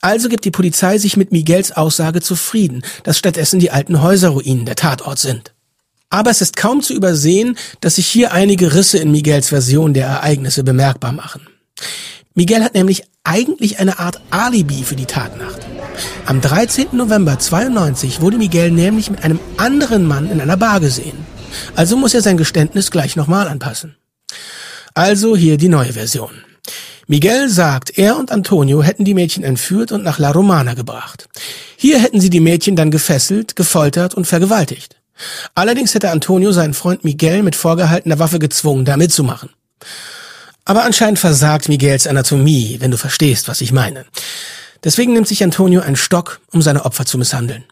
Also 0.00 0.28
gibt 0.28 0.44
die 0.44 0.50
Polizei 0.50 0.98
sich 0.98 1.16
mit 1.16 1.32
Miguels 1.32 1.72
Aussage 1.72 2.20
zufrieden, 2.20 2.82
dass 3.04 3.18
stattdessen 3.18 3.58
die 3.58 3.70
alten 3.70 4.02
Häuserruinen 4.02 4.66
der 4.66 4.76
Tatort 4.76 5.18
sind. 5.18 5.54
Aber 6.10 6.30
es 6.30 6.42
ist 6.42 6.56
kaum 6.56 6.82
zu 6.82 6.94
übersehen, 6.94 7.56
dass 7.80 7.96
sich 7.96 8.06
hier 8.06 8.32
einige 8.32 8.74
Risse 8.74 8.98
in 8.98 9.10
Miguels 9.10 9.48
Version 9.48 9.94
der 9.94 10.06
Ereignisse 10.06 10.62
bemerkbar 10.62 11.12
machen. 11.12 11.48
Miguel 12.34 12.62
hat 12.62 12.74
nämlich 12.74 13.04
eigentlich 13.24 13.78
eine 13.78 13.98
Art 13.98 14.20
Alibi 14.30 14.84
für 14.84 14.96
die 14.96 15.06
Tatnacht. 15.06 15.60
Am 16.26 16.40
13. 16.40 16.88
November 16.92 17.38
92 17.38 18.20
wurde 18.20 18.38
Miguel 18.38 18.70
nämlich 18.70 19.10
mit 19.10 19.24
einem 19.24 19.40
anderen 19.56 20.06
Mann 20.06 20.30
in 20.30 20.40
einer 20.40 20.56
Bar 20.56 20.80
gesehen. 20.80 21.16
Also 21.76 21.96
muss 21.96 22.14
er 22.14 22.22
sein 22.22 22.36
Geständnis 22.36 22.90
gleich 22.90 23.16
nochmal 23.16 23.48
anpassen. 23.48 23.96
Also 24.94 25.36
hier 25.36 25.56
die 25.56 25.68
neue 25.68 25.94
Version. 25.94 26.43
Miguel 27.06 27.48
sagt, 27.48 27.98
er 27.98 28.16
und 28.16 28.32
Antonio 28.32 28.82
hätten 28.82 29.04
die 29.04 29.14
Mädchen 29.14 29.44
entführt 29.44 29.92
und 29.92 30.02
nach 30.02 30.18
La 30.18 30.30
Romana 30.30 30.74
gebracht. 30.74 31.28
Hier 31.76 31.98
hätten 31.98 32.20
sie 32.20 32.30
die 32.30 32.40
Mädchen 32.40 32.76
dann 32.76 32.90
gefesselt, 32.90 33.56
gefoltert 33.56 34.14
und 34.14 34.26
vergewaltigt. 34.26 34.96
Allerdings 35.54 35.94
hätte 35.94 36.10
Antonio 36.10 36.52
seinen 36.52 36.74
Freund 36.74 37.04
Miguel 37.04 37.42
mit 37.42 37.56
vorgehaltener 37.56 38.18
Waffe 38.18 38.38
gezwungen, 38.38 38.84
da 38.84 38.96
mitzumachen. 38.96 39.50
Aber 40.64 40.84
anscheinend 40.84 41.18
versagt 41.18 41.68
Miguels 41.68 42.06
Anatomie, 42.06 42.76
wenn 42.80 42.90
du 42.90 42.96
verstehst, 42.96 43.48
was 43.48 43.60
ich 43.60 43.72
meine. 43.72 44.06
Deswegen 44.82 45.12
nimmt 45.12 45.28
sich 45.28 45.44
Antonio 45.44 45.82
einen 45.82 45.96
Stock, 45.96 46.40
um 46.52 46.62
seine 46.62 46.84
Opfer 46.84 47.04
zu 47.04 47.18
misshandeln. 47.18 47.64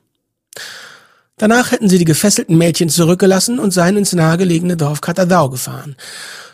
Danach 1.38 1.72
hätten 1.72 1.88
sie 1.88 1.98
die 1.98 2.04
gefesselten 2.04 2.56
Mädchen 2.56 2.88
zurückgelassen 2.88 3.58
und 3.58 3.72
seien 3.72 3.96
ins 3.96 4.12
nahegelegene 4.12 4.76
Dorf 4.76 5.00
Catadau 5.00 5.48
gefahren. 5.48 5.96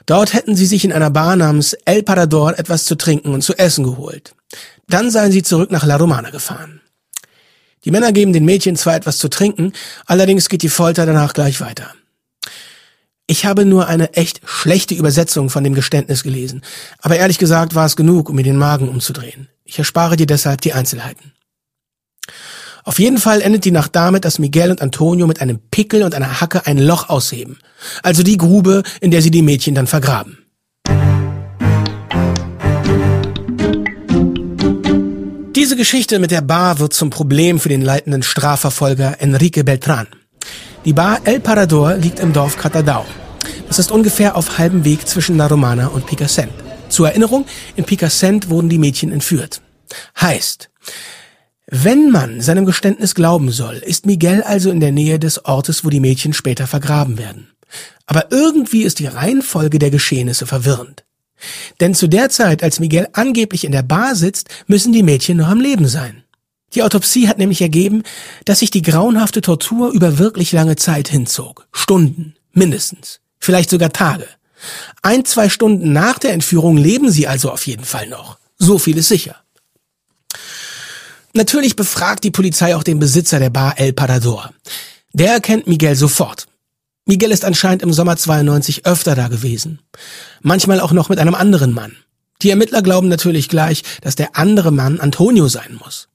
Dort 0.08 0.32
hätten 0.32 0.56
sie 0.56 0.64
sich 0.64 0.86
in 0.86 0.92
einer 0.94 1.10
Bar 1.10 1.36
namens 1.36 1.74
El 1.84 2.02
Parador 2.02 2.58
etwas 2.58 2.86
zu 2.86 2.94
trinken 2.94 3.34
und 3.34 3.42
zu 3.42 3.58
essen 3.58 3.84
geholt. 3.84 4.34
Dann 4.88 5.10
seien 5.10 5.32
sie 5.32 5.42
zurück 5.42 5.70
nach 5.70 5.84
La 5.84 5.96
Romana 5.96 6.30
gefahren. 6.30 6.80
Die 7.84 7.90
Männer 7.90 8.12
geben 8.12 8.32
den 8.32 8.46
Mädchen 8.46 8.74
zwar 8.74 8.94
etwas 8.94 9.18
zu 9.18 9.28
trinken, 9.28 9.74
allerdings 10.06 10.48
geht 10.48 10.62
die 10.62 10.70
Folter 10.70 11.04
danach 11.04 11.34
gleich 11.34 11.60
weiter. 11.60 11.92
Ich 13.26 13.44
habe 13.44 13.66
nur 13.66 13.86
eine 13.86 14.14
echt 14.14 14.40
schlechte 14.46 14.94
Übersetzung 14.94 15.50
von 15.50 15.62
dem 15.62 15.74
Geständnis 15.74 16.22
gelesen, 16.22 16.62
aber 17.02 17.16
ehrlich 17.16 17.36
gesagt 17.36 17.74
war 17.74 17.84
es 17.84 17.94
genug, 17.94 18.30
um 18.30 18.36
mir 18.36 18.44
den 18.44 18.56
Magen 18.56 18.88
umzudrehen. 18.88 19.50
Ich 19.64 19.78
erspare 19.78 20.16
dir 20.16 20.26
deshalb 20.26 20.62
die 20.62 20.72
Einzelheiten. 20.72 21.34
Auf 22.88 22.98
jeden 22.98 23.18
Fall 23.18 23.42
endet 23.42 23.66
die 23.66 23.70
Nacht 23.70 23.94
damit, 23.94 24.24
dass 24.24 24.38
Miguel 24.38 24.70
und 24.70 24.80
Antonio 24.80 25.26
mit 25.26 25.42
einem 25.42 25.58
Pickel 25.70 26.02
und 26.04 26.14
einer 26.14 26.40
Hacke 26.40 26.66
ein 26.66 26.78
Loch 26.78 27.10
ausheben. 27.10 27.58
Also 28.02 28.22
die 28.22 28.38
Grube, 28.38 28.82
in 29.02 29.10
der 29.10 29.20
sie 29.20 29.30
die 29.30 29.42
Mädchen 29.42 29.74
dann 29.74 29.86
vergraben. 29.86 30.38
Diese 35.54 35.76
Geschichte 35.76 36.18
mit 36.18 36.30
der 36.30 36.40
Bar 36.40 36.78
wird 36.78 36.94
zum 36.94 37.10
Problem 37.10 37.60
für 37.60 37.68
den 37.68 37.82
leitenden 37.82 38.22
Strafverfolger 38.22 39.16
Enrique 39.20 39.64
Beltran. 39.64 40.06
Die 40.86 40.94
Bar 40.94 41.20
El 41.24 41.40
Parador 41.40 41.92
liegt 41.92 42.20
im 42.20 42.32
Dorf 42.32 42.56
Catadao. 42.56 43.04
Das 43.66 43.78
ist 43.78 43.90
ungefähr 43.90 44.34
auf 44.34 44.56
halbem 44.56 44.86
Weg 44.86 45.06
zwischen 45.06 45.36
La 45.36 45.46
Romana 45.46 45.88
und 45.88 46.06
Picassent. 46.06 46.52
Zur 46.88 47.08
Erinnerung, 47.08 47.44
in 47.76 47.84
Picassent 47.84 48.48
wurden 48.48 48.70
die 48.70 48.78
Mädchen 48.78 49.12
entführt. 49.12 49.60
Heißt, 50.18 50.70
wenn 51.70 52.10
man 52.10 52.40
seinem 52.40 52.64
Geständnis 52.64 53.14
glauben 53.14 53.50
soll, 53.50 53.76
ist 53.76 54.06
Miguel 54.06 54.42
also 54.42 54.70
in 54.70 54.80
der 54.80 54.90
Nähe 54.90 55.18
des 55.18 55.44
Ortes, 55.44 55.84
wo 55.84 55.90
die 55.90 56.00
Mädchen 56.00 56.32
später 56.32 56.66
vergraben 56.66 57.18
werden. 57.18 57.48
Aber 58.06 58.32
irgendwie 58.32 58.84
ist 58.84 59.00
die 59.00 59.06
Reihenfolge 59.06 59.78
der 59.78 59.90
Geschehnisse 59.90 60.46
verwirrend. 60.46 61.04
Denn 61.80 61.94
zu 61.94 62.08
der 62.08 62.30
Zeit, 62.30 62.62
als 62.62 62.80
Miguel 62.80 63.08
angeblich 63.12 63.64
in 63.64 63.72
der 63.72 63.82
Bar 63.82 64.14
sitzt, 64.14 64.48
müssen 64.66 64.94
die 64.94 65.02
Mädchen 65.02 65.36
noch 65.36 65.48
am 65.48 65.60
Leben 65.60 65.86
sein. 65.86 66.24
Die 66.74 66.82
Autopsie 66.82 67.28
hat 67.28 67.36
nämlich 67.36 67.60
ergeben, 67.60 68.02
dass 68.46 68.60
sich 68.60 68.70
die 68.70 68.82
grauenhafte 68.82 69.42
Tortur 69.42 69.90
über 69.90 70.18
wirklich 70.18 70.52
lange 70.52 70.76
Zeit 70.76 71.08
hinzog. 71.08 71.68
Stunden, 71.72 72.34
mindestens. 72.52 73.20
Vielleicht 73.38 73.68
sogar 73.68 73.92
Tage. 73.92 74.26
Ein, 75.02 75.26
zwei 75.26 75.50
Stunden 75.50 75.92
nach 75.92 76.18
der 76.18 76.32
Entführung 76.32 76.78
leben 76.78 77.10
sie 77.10 77.28
also 77.28 77.50
auf 77.50 77.66
jeden 77.66 77.84
Fall 77.84 78.08
noch. 78.08 78.38
So 78.56 78.78
viel 78.78 78.96
ist 78.96 79.08
sicher. 79.08 79.36
Natürlich 81.38 81.76
befragt 81.76 82.24
die 82.24 82.32
Polizei 82.32 82.74
auch 82.74 82.82
den 82.82 82.98
Besitzer 82.98 83.38
der 83.38 83.48
Bar 83.48 83.78
El 83.78 83.92
Parador. 83.92 84.50
Der 85.12 85.34
erkennt 85.34 85.68
Miguel 85.68 85.94
sofort. 85.94 86.48
Miguel 87.06 87.30
ist 87.30 87.44
anscheinend 87.44 87.82
im 87.82 87.92
Sommer 87.92 88.16
92 88.16 88.86
öfter 88.86 89.14
da 89.14 89.28
gewesen. 89.28 89.78
Manchmal 90.42 90.80
auch 90.80 90.90
noch 90.90 91.10
mit 91.10 91.20
einem 91.20 91.36
anderen 91.36 91.72
Mann. 91.72 91.94
Die 92.42 92.50
Ermittler 92.50 92.82
glauben 92.82 93.06
natürlich 93.06 93.48
gleich, 93.48 93.84
dass 94.00 94.16
der 94.16 94.36
andere 94.36 94.72
Mann 94.72 94.98
Antonio 94.98 95.46
sein 95.46 95.78
muss. 95.80 96.08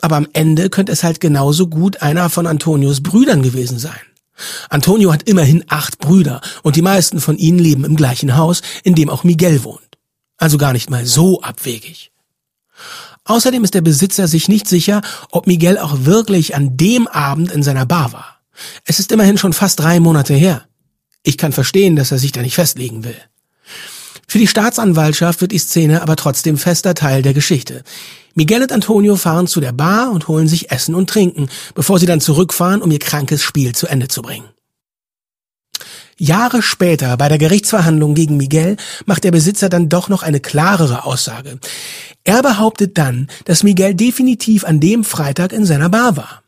Aber 0.00 0.14
am 0.14 0.28
Ende 0.34 0.70
könnte 0.70 0.92
es 0.92 1.02
halt 1.02 1.18
genauso 1.18 1.66
gut 1.66 2.00
einer 2.00 2.30
von 2.30 2.46
Antonios 2.46 3.02
Brüdern 3.02 3.42
gewesen 3.42 3.80
sein. 3.80 4.00
Antonio 4.68 5.12
hat 5.12 5.24
immerhin 5.24 5.64
acht 5.66 5.98
Brüder 5.98 6.42
und 6.62 6.76
die 6.76 6.82
meisten 6.82 7.20
von 7.20 7.38
ihnen 7.38 7.58
leben 7.58 7.84
im 7.84 7.96
gleichen 7.96 8.36
Haus, 8.36 8.62
in 8.84 8.94
dem 8.94 9.10
auch 9.10 9.24
Miguel 9.24 9.64
wohnt. 9.64 9.98
Also 10.36 10.58
gar 10.58 10.72
nicht 10.72 10.90
mal 10.90 11.06
so 11.06 11.42
abwegig. 11.42 12.12
Außerdem 13.30 13.62
ist 13.62 13.74
der 13.74 13.80
Besitzer 13.80 14.26
sich 14.26 14.48
nicht 14.48 14.66
sicher, 14.66 15.02
ob 15.30 15.46
Miguel 15.46 15.78
auch 15.78 16.04
wirklich 16.04 16.56
an 16.56 16.76
dem 16.76 17.06
Abend 17.06 17.52
in 17.52 17.62
seiner 17.62 17.86
Bar 17.86 18.12
war. 18.12 18.40
Es 18.86 18.98
ist 18.98 19.12
immerhin 19.12 19.38
schon 19.38 19.52
fast 19.52 19.78
drei 19.78 20.00
Monate 20.00 20.34
her. 20.34 20.64
Ich 21.22 21.38
kann 21.38 21.52
verstehen, 21.52 21.94
dass 21.94 22.10
er 22.10 22.18
sich 22.18 22.32
da 22.32 22.42
nicht 22.42 22.56
festlegen 22.56 23.04
will. 23.04 23.14
Für 24.26 24.38
die 24.38 24.48
Staatsanwaltschaft 24.48 25.42
wird 25.42 25.52
die 25.52 25.58
Szene 25.58 26.02
aber 26.02 26.16
trotzdem 26.16 26.58
fester 26.58 26.94
Teil 26.94 27.22
der 27.22 27.32
Geschichte. 27.32 27.84
Miguel 28.34 28.62
und 28.62 28.72
Antonio 28.72 29.14
fahren 29.14 29.46
zu 29.46 29.60
der 29.60 29.72
Bar 29.72 30.10
und 30.10 30.26
holen 30.26 30.48
sich 30.48 30.72
Essen 30.72 30.96
und 30.96 31.08
Trinken, 31.08 31.48
bevor 31.76 32.00
sie 32.00 32.06
dann 32.06 32.20
zurückfahren, 32.20 32.82
um 32.82 32.90
ihr 32.90 32.98
krankes 32.98 33.44
Spiel 33.44 33.76
zu 33.76 33.86
Ende 33.86 34.08
zu 34.08 34.22
bringen. 34.22 34.48
Jahre 36.20 36.60
später, 36.60 37.16
bei 37.16 37.30
der 37.30 37.38
Gerichtsverhandlung 37.38 38.14
gegen 38.14 38.36
Miguel, 38.36 38.76
macht 39.06 39.24
der 39.24 39.30
Besitzer 39.30 39.70
dann 39.70 39.88
doch 39.88 40.10
noch 40.10 40.22
eine 40.22 40.38
klarere 40.38 41.04
Aussage. 41.06 41.58
Er 42.24 42.42
behauptet 42.42 42.98
dann, 42.98 43.28
dass 43.46 43.62
Miguel 43.62 43.94
definitiv 43.94 44.64
an 44.64 44.80
dem 44.80 45.02
Freitag 45.02 45.54
in 45.54 45.64
seiner 45.64 45.88
Bar 45.88 46.18
war. 46.18 46.42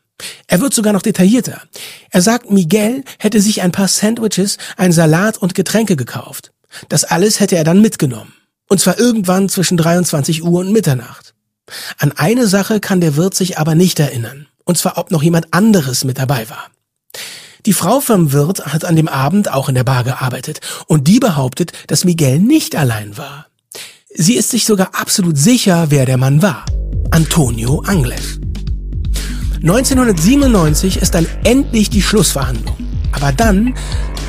Er 0.46 0.60
wird 0.60 0.74
sogar 0.74 0.92
noch 0.92 1.00
detaillierter. 1.00 1.62
Er 2.10 2.20
sagt, 2.20 2.50
Miguel 2.50 3.02
hätte 3.18 3.40
sich 3.40 3.62
ein 3.62 3.72
paar 3.72 3.88
Sandwiches, 3.88 4.58
ein 4.76 4.92
Salat 4.92 5.38
und 5.38 5.54
Getränke 5.54 5.96
gekauft. 5.96 6.52
Das 6.90 7.04
alles 7.04 7.40
hätte 7.40 7.56
er 7.56 7.64
dann 7.64 7.80
mitgenommen. 7.80 8.34
Und 8.68 8.78
zwar 8.78 8.98
irgendwann 8.98 9.48
zwischen 9.48 9.78
23 9.78 10.44
Uhr 10.44 10.60
und 10.60 10.72
Mitternacht. 10.72 11.32
An 11.96 12.12
eine 12.12 12.46
Sache 12.46 12.78
kann 12.78 13.00
der 13.00 13.16
Wirt 13.16 13.34
sich 13.34 13.58
aber 13.58 13.74
nicht 13.74 13.98
erinnern. 13.98 14.48
Und 14.64 14.76
zwar, 14.76 14.98
ob 14.98 15.10
noch 15.10 15.22
jemand 15.22 15.54
anderes 15.54 16.04
mit 16.04 16.18
dabei 16.18 16.50
war. 16.50 16.70
Die 17.64 17.72
Frau 17.72 18.00
vom 18.00 18.32
Wirt 18.32 18.66
hat 18.66 18.84
an 18.84 18.96
dem 18.96 19.06
Abend 19.06 19.52
auch 19.52 19.68
in 19.68 19.76
der 19.76 19.84
Bar 19.84 20.02
gearbeitet 20.02 20.60
und 20.88 21.06
die 21.06 21.20
behauptet, 21.20 21.72
dass 21.86 22.04
Miguel 22.04 22.40
nicht 22.40 22.74
allein 22.74 23.16
war. 23.16 23.46
Sie 24.12 24.34
ist 24.34 24.50
sich 24.50 24.64
sogar 24.64 24.90
absolut 24.94 25.38
sicher, 25.38 25.86
wer 25.90 26.04
der 26.04 26.16
Mann 26.16 26.42
war. 26.42 26.66
Antonio 27.12 27.80
Angles. 27.86 28.40
1997 29.60 30.96
ist 30.96 31.14
dann 31.14 31.26
endlich 31.44 31.88
die 31.88 32.02
Schlussverhandlung. 32.02 32.76
Aber 33.12 33.30
dann 33.30 33.74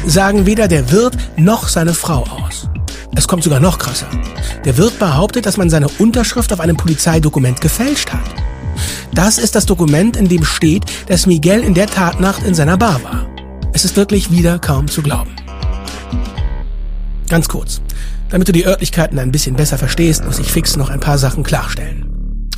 sagen 0.06 0.46
weder 0.46 0.68
der 0.68 0.92
Wirt 0.92 1.18
noch 1.36 1.70
seine 1.70 1.96
Frau 1.96 2.24
aus. 2.24 2.70
Es 3.16 3.28
kommt 3.28 3.44
sogar 3.44 3.60
noch 3.60 3.80
krasser. 3.80 4.08
Der 4.63 4.78
Wirt 4.78 5.00
behauptet, 5.00 5.48
dass 5.48 5.58
man 5.58 5.72
seine 5.72 5.88
Unterschrift 5.98 6.54
auf 6.54 6.60
einem 6.60 6.78
Polizeidokument 6.78 7.62
gefälscht 7.62 8.12
hat. 8.12 8.53
Das 9.13 9.38
ist 9.38 9.53
das 9.53 9.67
Dokument, 9.67 10.17
in 10.17 10.27
dem 10.27 10.43
steht, 10.43 10.86
dass 11.08 11.27
Miguel 11.27 11.60
in 11.60 11.75
der 11.75 11.86
Tatnacht 11.86 12.41
in 12.43 12.55
seiner 12.55 12.77
Bar 12.77 13.03
war. 13.03 13.29
Es 13.72 13.86
ist 13.86 13.96
wirklich 13.96 14.32
wieder 14.32 14.58
kaum 14.58 14.88
zu 14.88 15.03
glauben. 15.03 15.36
Ganz 17.29 17.48
kurz. 17.48 17.79
Damit 18.29 18.48
du 18.48 18.51
die 18.51 18.65
Örtlichkeiten 18.65 19.20
ein 19.20 19.32
bisschen 19.32 19.55
besser 19.55 19.77
verstehst, 19.77 20.25
muss 20.25 20.39
ich 20.39 20.51
fix 20.51 20.77
noch 20.77 20.89
ein 20.89 21.00
paar 21.00 21.20
Sachen 21.20 21.43
klarstellen. 21.43 22.50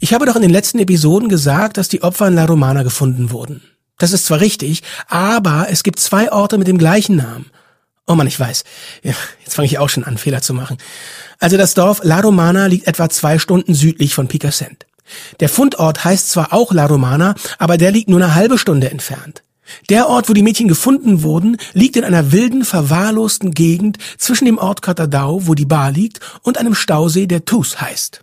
Ich 0.00 0.12
habe 0.12 0.26
doch 0.26 0.34
in 0.34 0.42
den 0.42 0.50
letzten 0.50 0.80
Episoden 0.80 1.28
gesagt, 1.28 1.76
dass 1.76 1.88
die 1.88 2.02
Opfer 2.02 2.26
in 2.26 2.34
La 2.34 2.46
Romana 2.46 2.82
gefunden 2.82 3.30
wurden. 3.30 3.62
Das 3.96 4.12
ist 4.12 4.26
zwar 4.26 4.40
richtig, 4.40 4.82
aber 5.06 5.68
es 5.70 5.84
gibt 5.84 6.00
zwei 6.00 6.32
Orte 6.32 6.58
mit 6.58 6.66
dem 6.66 6.78
gleichen 6.78 7.14
Namen. 7.14 7.46
Oh 8.08 8.16
man, 8.16 8.26
ich 8.26 8.40
weiß. 8.40 8.64
Ja, 9.04 9.12
jetzt 9.44 9.54
fange 9.54 9.66
ich 9.66 9.78
auch 9.78 9.88
schon 9.88 10.02
an, 10.02 10.18
Fehler 10.18 10.42
zu 10.42 10.52
machen. 10.52 10.78
Also 11.38 11.56
das 11.56 11.74
Dorf 11.74 12.00
La 12.02 12.18
Romana 12.18 12.66
liegt 12.66 12.88
etwa 12.88 13.08
zwei 13.08 13.38
Stunden 13.38 13.74
südlich 13.74 14.14
von 14.14 14.26
Picassent. 14.26 14.86
Der 15.40 15.48
Fundort 15.48 16.04
heißt 16.04 16.30
zwar 16.30 16.52
auch 16.52 16.72
La 16.72 16.86
Romana, 16.86 17.34
aber 17.58 17.76
der 17.76 17.90
liegt 17.90 18.08
nur 18.08 18.22
eine 18.22 18.34
halbe 18.34 18.58
Stunde 18.58 18.90
entfernt. 18.90 19.42
Der 19.88 20.08
Ort, 20.08 20.28
wo 20.28 20.32
die 20.32 20.42
Mädchen 20.42 20.68
gefunden 20.68 21.22
wurden, 21.22 21.56
liegt 21.72 21.96
in 21.96 22.04
einer 22.04 22.32
wilden, 22.32 22.64
verwahrlosten 22.64 23.52
Gegend 23.52 23.98
zwischen 24.18 24.44
dem 24.44 24.58
Ort 24.58 24.82
Catadau, 24.82 25.46
wo 25.46 25.54
die 25.54 25.64
Bar 25.66 25.92
liegt, 25.92 26.20
und 26.42 26.58
einem 26.58 26.74
Stausee, 26.74 27.26
der 27.26 27.44
Tus 27.44 27.80
heißt. 27.80 28.22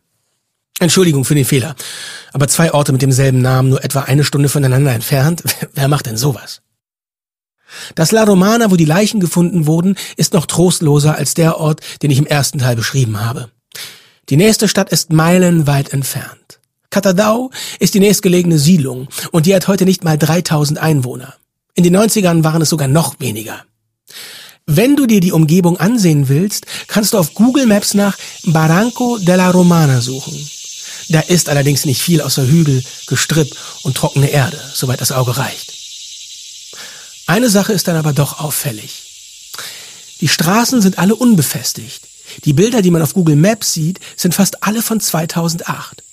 Entschuldigung 0.79 1.25
für 1.25 1.35
den 1.35 1.45
Fehler, 1.45 1.75
aber 2.33 2.47
zwei 2.47 2.73
Orte 2.73 2.91
mit 2.91 3.01
demselben 3.01 3.41
Namen 3.41 3.69
nur 3.69 3.83
etwa 3.83 4.01
eine 4.01 4.23
Stunde 4.23 4.49
voneinander 4.49 4.91
entfernt, 4.91 5.43
wer 5.73 5.87
macht 5.87 6.05
denn 6.05 6.17
sowas? 6.17 6.61
Das 7.95 8.11
La 8.11 8.23
Romana, 8.23 8.71
wo 8.71 8.75
die 8.75 8.85
Leichen 8.85 9.19
gefunden 9.19 9.65
wurden, 9.65 9.97
ist 10.15 10.33
noch 10.33 10.45
trostloser 10.45 11.15
als 11.15 11.33
der 11.33 11.57
Ort, 11.57 11.81
den 12.01 12.11
ich 12.11 12.19
im 12.19 12.27
ersten 12.27 12.59
Teil 12.59 12.75
beschrieben 12.75 13.19
habe. 13.19 13.49
Die 14.29 14.37
nächste 14.37 14.67
Stadt 14.67 14.89
ist 14.91 15.11
meilenweit 15.11 15.93
entfernt. 15.93 16.56
Catadau 16.89 17.51
ist 17.79 17.93
die 17.93 17.99
nächstgelegene 17.99 18.57
Siedlung 18.57 19.07
und 19.31 19.45
die 19.45 19.55
hat 19.55 19.67
heute 19.67 19.85
nicht 19.85 20.03
mal 20.03 20.17
3000 20.17 20.79
Einwohner. 20.79 21.33
In 21.73 21.83
den 21.83 21.95
90ern 21.95 22.43
waren 22.43 22.61
es 22.61 22.69
sogar 22.69 22.87
noch 22.87 23.19
weniger. 23.19 23.63
Wenn 24.65 24.95
du 24.95 25.05
dir 25.05 25.21
die 25.21 25.31
Umgebung 25.31 25.77
ansehen 25.77 26.27
willst, 26.27 26.65
kannst 26.87 27.13
du 27.13 27.17
auf 27.17 27.33
Google 27.33 27.67
Maps 27.67 27.93
nach 27.93 28.17
Barranco 28.43 29.17
de 29.17 29.35
la 29.35 29.49
Romana 29.51 30.01
suchen. 30.01 30.35
Da 31.09 31.21
ist 31.21 31.47
allerdings 31.47 31.85
nicht 31.85 32.01
viel 32.01 32.21
außer 32.21 32.45
Hügel, 32.45 32.83
Gestrüpp 33.07 33.55
und 33.83 33.95
trockene 33.95 34.29
Erde, 34.29 34.59
soweit 34.73 34.99
das 34.99 35.13
Auge 35.13 35.37
reicht. 35.37 35.73
Eine 37.27 37.49
Sache 37.49 37.73
ist 37.73 37.87
dann 37.87 37.95
aber 37.95 38.13
doch 38.13 38.39
auffällig. 38.39 39.03
Die 40.19 40.27
Straßen 40.27 40.81
sind 40.81 40.97
alle 40.97 41.15
unbefestigt. 41.15 42.01
Die 42.43 42.53
Bilder, 42.53 42.81
die 42.81 42.91
man 42.91 43.01
auf 43.01 43.13
Google 43.13 43.35
Maps 43.35 43.73
sieht, 43.73 43.99
sind 44.15 44.33
fast 44.33 44.63
alle 44.63 44.81
von 44.81 44.99
2008. 44.99 46.03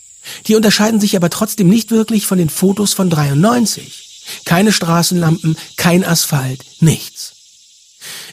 Die 0.47 0.55
unterscheiden 0.55 1.01
sich 1.01 1.17
aber 1.17 1.31
trotzdem 1.31 1.69
nicht 1.69 1.91
wirklich 1.91 2.27
von 2.27 2.39
den 2.39 2.51
Fotos 2.51 2.93
von 2.93 3.11
93. 3.11 4.05
Keine 4.45 4.73
Straßenlampen, 4.73 5.57
kein 5.77 6.05
Asphalt, 6.05 6.65
nichts. 6.81 7.33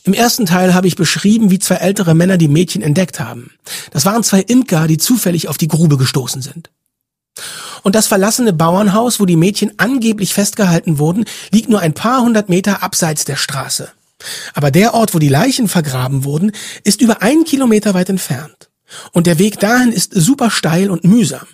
Im 0.04 0.14
ersten 0.14 0.46
Teil 0.46 0.74
habe 0.74 0.88
ich 0.88 0.96
beschrieben, 0.96 1.52
wie 1.52 1.60
zwei 1.60 1.76
ältere 1.76 2.16
Männer 2.16 2.38
die 2.38 2.48
Mädchen 2.48 2.82
entdeckt 2.82 3.20
haben. 3.20 3.52
Das 3.92 4.06
waren 4.06 4.24
zwei 4.24 4.42
Imker, 4.42 4.88
die 4.88 4.98
zufällig 4.98 5.48
auf 5.48 5.58
die 5.58 5.68
Grube 5.68 5.98
gestoßen 5.98 6.42
sind. 6.42 6.70
Und 7.84 7.96
das 7.96 8.08
verlassene 8.08 8.54
Bauernhaus, 8.54 9.20
wo 9.20 9.26
die 9.26 9.36
Mädchen 9.36 9.74
angeblich 9.78 10.34
festgehalten 10.34 11.00
wurden, 11.00 11.26
liegt 11.52 11.70
nur 11.70 11.80
ein 11.80 11.94
paar 11.94 12.22
hundert 12.22 12.50
Meter 12.50 12.84
abseits 12.84 13.26
der 13.26 13.38
Straße. 13.38 13.90
Aber 14.54 14.72
der 14.72 14.94
Ort, 14.94 15.14
wo 15.14 15.20
die 15.20 15.30
Leichen 15.30 15.68
vergraben 15.68 16.24
wurden, 16.24 16.52
ist 16.84 17.02
über 17.02 17.22
einen 17.22 17.44
Kilometer 17.44 17.94
weit 17.94 18.10
entfernt. 18.10 18.70
Und 19.14 19.26
der 19.26 19.40
Weg 19.40 19.60
dahin 19.60 19.92
ist 19.92 20.14
super 20.14 20.52
steil 20.52 20.92
und 20.92 21.04
mühsam. 21.04 21.48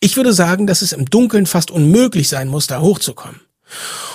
Ich 0.00 0.16
würde 0.16 0.32
sagen, 0.32 0.66
dass 0.66 0.82
es 0.82 0.92
im 0.92 1.06
Dunkeln 1.06 1.46
fast 1.46 1.70
unmöglich 1.70 2.28
sein 2.28 2.48
muss, 2.48 2.66
da 2.66 2.80
hochzukommen. 2.80 3.40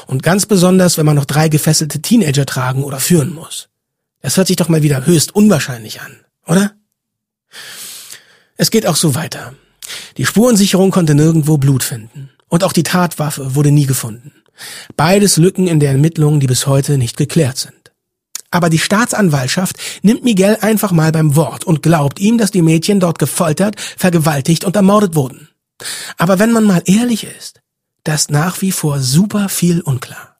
Und 0.07 0.23
ganz 0.23 0.45
besonders, 0.45 0.97
wenn 0.97 1.05
man 1.05 1.15
noch 1.15 1.25
drei 1.25 1.49
gefesselte 1.49 2.01
Teenager 2.01 2.45
tragen 2.45 2.83
oder 2.83 2.99
führen 2.99 3.33
muss. 3.33 3.69
Das 4.21 4.37
hört 4.37 4.47
sich 4.47 4.55
doch 4.55 4.69
mal 4.69 4.83
wieder 4.83 5.05
höchst 5.05 5.35
unwahrscheinlich 5.35 6.01
an, 6.01 6.15
oder? 6.47 6.71
Es 8.55 8.71
geht 8.71 8.87
auch 8.87 8.95
so 8.95 9.15
weiter. 9.15 9.53
Die 10.17 10.25
Spurensicherung 10.25 10.91
konnte 10.91 11.15
nirgendwo 11.15 11.57
Blut 11.57 11.83
finden. 11.83 12.29
Und 12.47 12.63
auch 12.63 12.73
die 12.73 12.83
Tatwaffe 12.83 13.55
wurde 13.55 13.71
nie 13.71 13.85
gefunden. 13.85 14.31
Beides 14.95 15.37
Lücken 15.37 15.67
in 15.67 15.79
der 15.79 15.91
Ermittlungen, 15.91 16.39
die 16.39 16.47
bis 16.47 16.67
heute 16.67 16.97
nicht 16.97 17.17
geklärt 17.17 17.57
sind. 17.57 17.73
Aber 18.51 18.69
die 18.69 18.77
Staatsanwaltschaft 18.77 19.77
nimmt 20.03 20.23
Miguel 20.23 20.59
einfach 20.61 20.91
mal 20.91 21.11
beim 21.11 21.35
Wort 21.35 21.63
und 21.63 21.81
glaubt 21.81 22.19
ihm, 22.19 22.37
dass 22.37 22.51
die 22.51 22.61
Mädchen 22.61 22.99
dort 22.99 23.17
gefoltert, 23.17 23.79
vergewaltigt 23.97 24.63
und 24.63 24.75
ermordet 24.75 25.15
wurden. 25.15 25.49
Aber 26.17 26.39
wenn 26.39 26.51
man 26.51 26.63
mal 26.63 26.83
ehrlich 26.85 27.23
ist, 27.23 27.61
das 28.03 28.21
ist 28.21 28.31
nach 28.31 28.61
wie 28.61 28.71
vor 28.71 28.99
super 28.99 29.49
viel 29.49 29.81
unklar. 29.81 30.37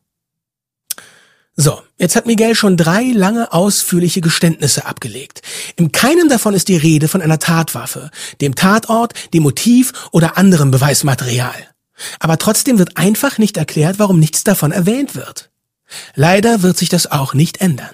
So, 1.56 1.82
jetzt 2.00 2.16
hat 2.16 2.26
Miguel 2.26 2.56
schon 2.56 2.78
drei 2.78 3.12
lange 3.14 3.54
ausführliche 3.54 4.22
Geständnisse 4.22 4.86
abgelegt. 4.86 5.44
In 5.76 5.92
keinem 5.92 6.28
davon 6.28 6.56
ist 6.56 6.68
die 6.68 6.78
Rede 6.78 7.08
von 7.08 7.22
einer 7.22 7.38
Tatwaffe, 7.38 8.10
dem 8.42 8.56
Tatort, 8.56 9.14
dem 9.34 9.44
Motiv 9.44 9.94
oder 10.12 10.38
anderem 10.38 10.72
Beweismaterial. 10.72 11.54
Aber 12.20 12.40
trotzdem 12.40 12.80
wird 12.80 12.98
einfach 12.98 13.38
nicht 13.38 13.58
erklärt, 13.58 14.00
warum 14.00 14.20
nichts 14.20 14.44
davon 14.44 14.72
erwähnt 14.72 15.14
wird. 15.14 15.52
Leider 16.16 16.64
wird 16.64 16.78
sich 16.78 16.90
das 16.90 17.12
auch 17.12 17.36
nicht 17.36 17.62
ändern. 17.62 17.94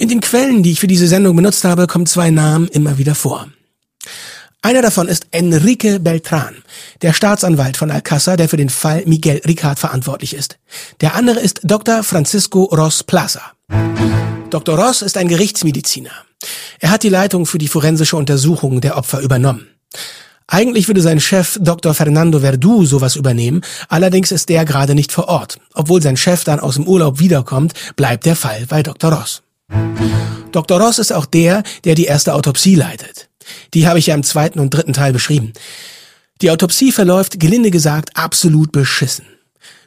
In 0.00 0.08
den 0.08 0.22
Quellen, 0.22 0.62
die 0.62 0.72
ich 0.72 0.80
für 0.80 0.86
diese 0.86 1.06
Sendung 1.06 1.36
benutzt 1.36 1.62
habe, 1.62 1.86
kommen 1.86 2.06
zwei 2.06 2.30
Namen 2.30 2.68
immer 2.68 2.96
wieder 2.96 3.14
vor. 3.14 3.48
Einer 4.62 4.80
davon 4.80 5.08
ist 5.08 5.26
Enrique 5.30 5.98
Beltran, 5.98 6.54
der 7.02 7.12
Staatsanwalt 7.12 7.76
von 7.76 7.90
Alcázar, 7.90 8.36
der 8.38 8.48
für 8.48 8.56
den 8.56 8.70
Fall 8.70 9.02
Miguel 9.04 9.42
Ricard 9.46 9.78
verantwortlich 9.78 10.32
ist. 10.32 10.58
Der 11.02 11.16
andere 11.16 11.38
ist 11.40 11.60
Dr. 11.64 12.02
Francisco 12.02 12.64
Ross 12.64 13.04
Plaza. 13.04 13.42
Dr. 14.48 14.78
Ross 14.78 15.02
ist 15.02 15.18
ein 15.18 15.28
Gerichtsmediziner. 15.28 16.12
Er 16.78 16.92
hat 16.92 17.02
die 17.02 17.10
Leitung 17.10 17.44
für 17.44 17.58
die 17.58 17.68
forensische 17.68 18.16
Untersuchung 18.16 18.80
der 18.80 18.96
Opfer 18.96 19.20
übernommen. 19.20 19.68
Eigentlich 20.46 20.88
würde 20.88 21.02
sein 21.02 21.20
Chef 21.20 21.58
Dr. 21.60 21.92
Fernando 21.92 22.40
Verdu 22.40 22.86
sowas 22.86 23.16
übernehmen, 23.16 23.60
allerdings 23.90 24.32
ist 24.32 24.48
der 24.48 24.64
gerade 24.64 24.94
nicht 24.94 25.12
vor 25.12 25.28
Ort. 25.28 25.58
Obwohl 25.74 26.00
sein 26.00 26.16
Chef 26.16 26.44
dann 26.44 26.58
aus 26.58 26.76
dem 26.76 26.88
Urlaub 26.88 27.18
wiederkommt, 27.18 27.74
bleibt 27.96 28.24
der 28.24 28.34
Fall 28.34 28.64
bei 28.66 28.82
Dr. 28.82 29.12
Ross. 29.12 29.42
Dr. 30.52 30.80
Ross 30.80 30.98
ist 30.98 31.12
auch 31.12 31.26
der, 31.26 31.62
der 31.84 31.94
die 31.94 32.04
erste 32.04 32.34
Autopsie 32.34 32.74
leitet. 32.74 33.28
Die 33.74 33.86
habe 33.86 33.98
ich 33.98 34.06
ja 34.06 34.14
im 34.14 34.22
zweiten 34.22 34.58
und 34.58 34.70
dritten 34.70 34.92
Teil 34.92 35.12
beschrieben. 35.12 35.52
Die 36.42 36.50
Autopsie 36.50 36.92
verläuft, 36.92 37.38
gelinde 37.38 37.70
gesagt, 37.70 38.16
absolut 38.16 38.72
beschissen. 38.72 39.26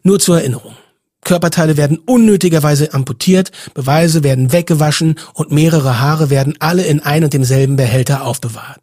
Nur 0.03 0.19
zur 0.19 0.37
Erinnerung. 0.37 0.75
Körperteile 1.23 1.77
werden 1.77 1.99
unnötigerweise 1.99 2.93
amputiert, 2.93 3.51
Beweise 3.73 4.23
werden 4.23 4.51
weggewaschen 4.51 5.15
und 5.33 5.51
mehrere 5.51 5.99
Haare 5.99 6.29
werden 6.29 6.55
alle 6.59 6.83
in 6.83 6.99
ein 6.99 7.23
und 7.23 7.33
demselben 7.33 7.77
Behälter 7.77 8.23
aufbewahrt. 8.23 8.81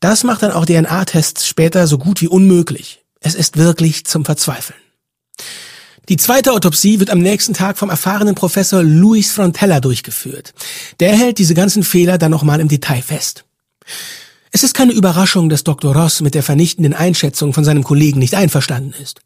Das 0.00 0.24
macht 0.24 0.42
dann 0.42 0.52
auch 0.52 0.66
DNA-Tests 0.66 1.46
später 1.46 1.86
so 1.86 1.96
gut 1.98 2.20
wie 2.20 2.28
unmöglich. 2.28 3.02
Es 3.20 3.34
ist 3.34 3.56
wirklich 3.56 4.04
zum 4.04 4.24
Verzweifeln. 4.26 4.78
Die 6.08 6.18
zweite 6.18 6.52
Autopsie 6.52 7.00
wird 7.00 7.10
am 7.10 7.20
nächsten 7.20 7.54
Tag 7.54 7.78
vom 7.78 7.88
erfahrenen 7.88 8.34
Professor 8.34 8.82
Luis 8.82 9.32
Frontella 9.32 9.80
durchgeführt. 9.80 10.52
Der 11.00 11.16
hält 11.16 11.38
diese 11.38 11.54
ganzen 11.54 11.82
Fehler 11.82 12.18
dann 12.18 12.30
nochmal 12.30 12.60
im 12.60 12.68
Detail 12.68 13.00
fest. 13.00 13.44
Es 14.50 14.62
ist 14.62 14.74
keine 14.74 14.92
Überraschung, 14.92 15.48
dass 15.48 15.64
Dr. 15.64 15.96
Ross 15.96 16.20
mit 16.20 16.34
der 16.34 16.42
vernichtenden 16.42 16.92
Einschätzung 16.92 17.54
von 17.54 17.64
seinem 17.64 17.84
Kollegen 17.84 18.18
nicht 18.18 18.34
einverstanden 18.34 18.94
ist. 19.02 19.20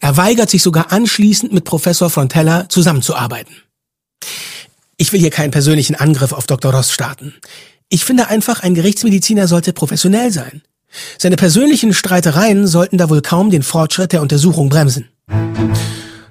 Er 0.00 0.16
weigert 0.16 0.50
sich 0.50 0.62
sogar 0.62 0.92
anschließend 0.92 1.52
mit 1.52 1.64
Professor 1.64 2.10
Frontella 2.10 2.68
zusammenzuarbeiten. 2.68 3.54
Ich 4.98 5.12
will 5.12 5.20
hier 5.20 5.30
keinen 5.30 5.50
persönlichen 5.50 5.96
Angriff 5.96 6.32
auf 6.32 6.46
Dr. 6.46 6.74
Ross 6.74 6.92
starten. 6.92 7.34
Ich 7.88 8.04
finde 8.04 8.28
einfach, 8.28 8.62
ein 8.62 8.74
Gerichtsmediziner 8.74 9.48
sollte 9.48 9.72
professionell 9.72 10.30
sein. 10.30 10.62
Seine 11.18 11.36
persönlichen 11.36 11.94
Streitereien 11.94 12.66
sollten 12.66 12.98
da 12.98 13.08
wohl 13.08 13.22
kaum 13.22 13.50
den 13.50 13.62
Fortschritt 13.62 14.12
der 14.12 14.22
Untersuchung 14.22 14.68
bremsen. 14.68 15.08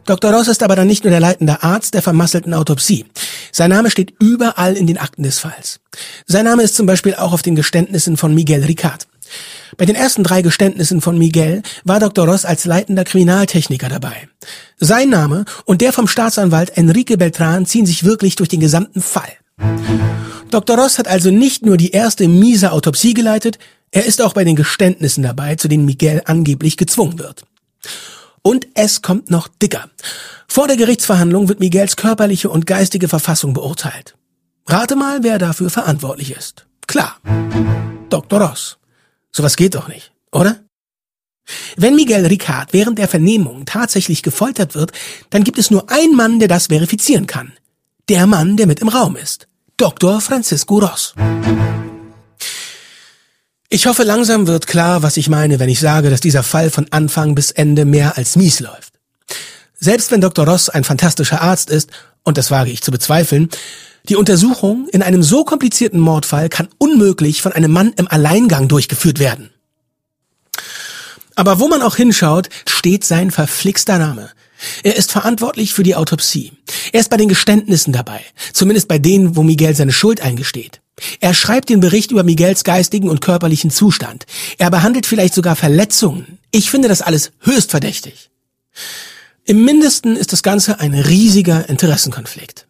Dr. 0.08 0.32
Ross 0.34 0.48
ist 0.48 0.64
aber 0.64 0.78
dann 0.78 0.88
nicht 0.88 1.04
nur 1.04 1.12
der 1.12 1.20
leitende 1.20 1.64
Arzt 1.64 1.94
der 1.94 2.02
vermasselten 2.02 2.54
Autopsie. 2.54 3.06
Sein 3.52 3.72
Name 3.72 3.92
steht 3.92 4.14
überall 4.22 4.78
in 4.78 4.88
den 4.88 4.98
Akten 4.98 5.24
des 5.24 5.40
Falls. 5.40 5.82
Sein 6.26 6.46
Name 6.46 6.64
ist 6.64 6.76
zum 6.76 6.86
Beispiel 6.86 7.14
auch 7.16 7.34
auf 7.34 7.42
den 7.42 7.56
Geständnissen 7.56 8.16
von 8.16 8.34
Miguel 8.34 8.64
Ricard. 8.64 9.06
Bei 9.76 9.86
den 9.86 9.98
ersten 9.98 10.24
drei 10.24 10.42
Geständnissen 10.42 11.02
von 11.02 11.18
Miguel 11.18 11.62
war 11.84 12.00
Dr. 12.00 12.26
Ross 12.26 12.46
als 12.46 12.64
leitender 12.64 13.04
Kriminaltechniker 13.04 13.90
dabei. 13.90 14.30
Sein 14.80 15.10
Name 15.10 15.44
und 15.66 15.82
der 15.82 15.92
vom 15.92 16.08
Staatsanwalt 16.08 16.78
Enrique 16.78 17.18
Beltran 17.18 17.66
ziehen 17.66 17.86
sich 17.86 18.06
wirklich 18.06 18.38
durch 18.38 18.48
den 18.48 18.62
gesamten 18.62 19.02
Fall. 19.02 19.34
Dr. 20.52 20.78
Ross 20.78 21.00
hat 21.00 21.10
also 21.10 21.32
nicht 21.32 21.66
nur 21.66 21.76
die 21.76 21.92
erste 21.92 22.30
miese 22.30 22.72
Autopsie 22.72 23.14
geleitet, 23.14 23.60
er 23.92 24.06
ist 24.06 24.22
auch 24.22 24.34
bei 24.34 24.46
den 24.46 24.56
Geständnissen 24.56 25.24
dabei, 25.24 25.56
zu 25.56 25.68
denen 25.68 25.84
Miguel 25.84 26.22
angeblich 26.24 26.78
gezwungen 26.78 27.20
wird. 27.20 27.44
Und 28.48 28.66
es 28.76 29.02
kommt 29.02 29.30
noch 29.30 29.50
dicker. 29.50 29.90
Vor 30.48 30.70
der 30.70 30.78
Gerichtsverhandlung 30.78 31.50
wird 31.50 31.60
Miguels 31.60 31.98
körperliche 31.98 32.50
und 32.50 32.66
geistige 32.66 33.10
Verfassung 33.10 33.52
beurteilt. 33.52 34.16
Rate 34.66 34.96
mal, 34.96 35.22
wer 35.22 35.38
dafür 35.38 35.70
verantwortlich 35.70 36.32
ist. 36.32 36.66
Klar. 36.88 37.18
Dr. 38.08 38.42
Ross. 38.42 38.78
Sowas 39.34 39.58
geht 39.58 39.76
doch 39.76 39.90
nicht, 39.90 40.14
oder? 40.32 40.62
Wenn 41.76 41.98
Miguel 41.98 42.26
Ricard 42.26 42.72
während 42.72 42.98
der 43.00 43.10
Vernehmung 43.10 43.66
tatsächlich 43.66 44.24
gefoltert 44.24 44.76
wird, 44.76 44.94
dann 45.30 45.44
gibt 45.44 45.58
es 45.58 45.70
nur 45.70 45.92
einen 45.92 46.16
Mann, 46.16 46.40
der 46.40 46.48
das 46.48 46.68
verifizieren 46.68 47.28
kann. 47.28 47.52
Der 48.08 48.28
Mann, 48.28 48.56
der 48.56 48.68
mit 48.68 48.80
im 48.80 48.88
Raum 48.88 49.18
ist. 49.18 49.50
Dr. 49.76 50.22
Francisco 50.22 50.80
Ross. 50.80 51.14
Ich 53.70 53.86
hoffe, 53.86 54.04
langsam 54.04 54.48
wird 54.48 54.66
klar, 54.66 55.04
was 55.04 55.18
ich 55.18 55.28
meine, 55.28 55.60
wenn 55.60 55.68
ich 55.68 55.82
sage, 55.82 56.10
dass 56.10 56.22
dieser 56.22 56.44
Fall 56.44 56.70
von 56.70 56.88
Anfang 56.92 57.36
bis 57.36 57.52
Ende 57.52 57.84
mehr 57.84 58.18
als 58.18 58.38
mies 58.38 58.62
läuft. 58.62 58.94
Selbst 59.78 60.10
wenn 60.10 60.22
Dr. 60.22 60.48
Ross 60.48 60.70
ein 60.70 60.86
fantastischer 60.86 61.42
Arzt 61.42 61.70
ist, 61.70 61.92
und 62.24 62.38
das 62.38 62.50
wage 62.50 62.72
ich 62.72 62.82
zu 62.82 62.92
bezweifeln, 62.92 63.50
die 64.08 64.16
Untersuchung 64.16 64.88
in 64.94 65.02
einem 65.02 65.22
so 65.22 65.44
komplizierten 65.44 66.00
Mordfall 66.00 66.48
kann 66.48 66.70
unmöglich 66.78 67.42
von 67.42 67.52
einem 67.52 67.72
Mann 67.72 67.92
im 67.98 68.08
Alleingang 68.08 68.70
durchgeführt 68.70 69.20
werden. 69.20 69.50
Aber 71.36 71.60
wo 71.60 71.68
man 71.68 71.82
auch 71.82 71.98
hinschaut, 71.98 72.48
steht 72.68 73.04
sein 73.04 73.32
verflixter 73.32 73.98
Name. 73.98 74.30
Er 74.84 74.96
ist 74.96 75.12
verantwortlich 75.12 75.74
für 75.74 75.84
die 75.84 75.96
Autopsie. 75.96 76.54
Er 76.92 77.00
ist 77.00 77.10
bei 77.10 77.18
den 77.18 77.30
Geständnissen 77.30 77.94
dabei, 77.94 78.22
zumindest 78.54 78.88
bei 78.88 79.00
denen, 79.00 79.36
wo 79.36 79.44
Miguel 79.44 79.76
seine 79.76 79.94
Schuld 79.94 80.22
eingesteht. 80.22 80.82
Er 81.20 81.34
schreibt 81.34 81.70
den 81.70 81.80
Bericht 81.80 82.12
über 82.12 82.24
Miguels 82.24 82.64
geistigen 82.64 83.10
und 83.10 83.22
körperlichen 83.22 83.70
Zustand. 83.70 84.26
Er 84.58 84.72
behandelt 84.72 85.06
vielleicht 85.06 85.34
sogar 85.34 85.56
Verletzungen. 85.56 86.40
Ich 86.52 86.72
finde 86.72 86.88
das 86.88 87.02
alles 87.02 87.32
höchst 87.42 87.72
verdächtig. 87.72 88.30
Im 89.46 89.64
Mindesten 89.64 90.16
ist 90.16 90.34
das 90.34 90.44
Ganze 90.44 90.80
ein 90.80 90.94
riesiger 90.94 91.70
Interessenkonflikt. 91.70 92.68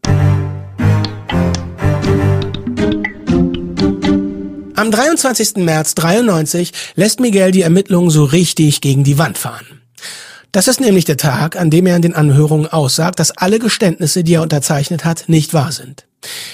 Am 4.76 4.92
23. 4.92 5.56
März 5.56 5.96
93 5.96 6.72
lässt 6.96 7.20
Miguel 7.20 7.52
die 7.52 7.64
Ermittlungen 7.64 8.12
so 8.12 8.26
richtig 8.26 8.80
gegen 8.80 9.04
die 9.04 9.18
Wand 9.18 9.40
fahren. 9.40 9.66
Das 10.58 10.68
ist 10.68 10.80
nämlich 10.80 11.06
der 11.06 11.18
Tag, 11.18 11.56
an 11.56 11.70
dem 11.70 11.86
er 11.86 11.96
in 11.96 12.02
den 12.02 12.16
Anhörungen 12.16 12.66
aussagt, 12.66 13.20
dass 13.20 13.30
alle 13.30 13.60
Geständnisse, 13.60 14.24
die 14.24 14.34
er 14.34 14.42
unterzeichnet 14.42 15.06
hat, 15.06 15.26
nicht 15.28 15.54
wahr 15.54 15.72
sind. 15.72 16.08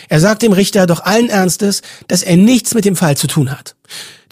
Er 0.10 0.20
sagt 0.20 0.42
dem 0.42 0.52
Richter 0.52 0.88
doch 0.88 1.06
allen 1.06 1.30
Ernstes, 1.30 1.82
dass 2.10 2.22
er 2.22 2.36
nichts 2.36 2.74
mit 2.74 2.84
dem 2.84 2.98
Fall 2.98 3.16
zu 3.16 3.28
tun 3.28 3.50
hat. 3.50 3.78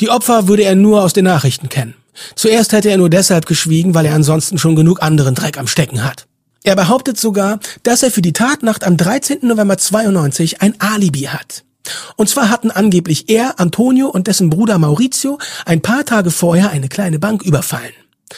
Die 0.02 0.10
Opfer 0.10 0.50
würde 0.50 0.64
er 0.64 0.76
nur 0.76 1.02
aus 1.02 1.14
den 1.14 1.24
Nachrichten 1.24 1.70
kennen. 1.70 1.94
Zuerst 2.36 2.74
hätte 2.74 2.90
er 2.90 2.98
nur 2.98 3.10
deshalb 3.10 3.46
geschwiegen, 3.46 3.94
weil 3.94 4.06
er 4.06 4.14
ansonsten 4.14 4.58
schon 4.58 4.76
genug 4.76 5.02
anderen 5.02 5.36
Dreck 5.36 5.58
am 5.58 5.68
Stecken 5.68 6.04
hat. 6.04 6.28
Er 6.66 6.76
behauptet 6.76 7.18
sogar, 7.18 7.62
dass 7.84 8.04
er 8.04 8.12
für 8.12 8.22
die 8.22 8.34
Tatnacht 8.34 8.84
am 8.84 8.98
13. 8.98 9.38
November 9.44 9.78
92 9.78 10.62
ein 10.62 10.76
Alibi 10.80 11.30
hat. 11.30 11.64
Und 12.18 12.28
zwar 12.28 12.50
hatten 12.50 12.72
angeblich 12.72 13.30
er, 13.30 13.58
Antonio 13.58 14.10
und 14.10 14.28
dessen 14.28 14.50
Bruder 14.50 14.78
Maurizio 14.80 15.40
ein 15.66 15.82
paar 15.82 16.04
Tage 16.04 16.30
vorher 16.30 16.72
eine 16.72 16.90
kleine 16.90 17.20
Bank 17.20 17.42
überfallen. 17.42 17.94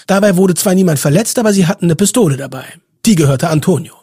Dabei 0.08 0.38
wurde 0.38 0.56
zwar 0.56 0.76
niemand 0.76 1.00
verletzt, 1.00 1.40
aber 1.40 1.54
sie 1.54 1.68
hatten 1.68 1.86
eine 1.86 1.96
Pistole 1.96 2.38
dabei. 2.38 2.66
Die 3.06 3.16
gehörte 3.16 3.50
Antonio. 3.50 3.94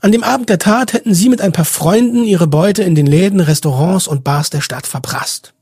An 0.00 0.12
dem 0.12 0.22
Abend 0.22 0.48
der 0.48 0.58
Tat 0.58 0.92
hätten 0.92 1.14
sie 1.14 1.28
mit 1.28 1.40
ein 1.40 1.52
paar 1.52 1.64
Freunden 1.64 2.24
ihre 2.24 2.46
Beute 2.46 2.82
in 2.82 2.94
den 2.94 3.06
Läden, 3.06 3.40
Restaurants 3.40 4.06
und 4.06 4.22
Bars 4.22 4.50
der 4.50 4.60
Stadt 4.60 4.86
verprasst. 4.86 5.54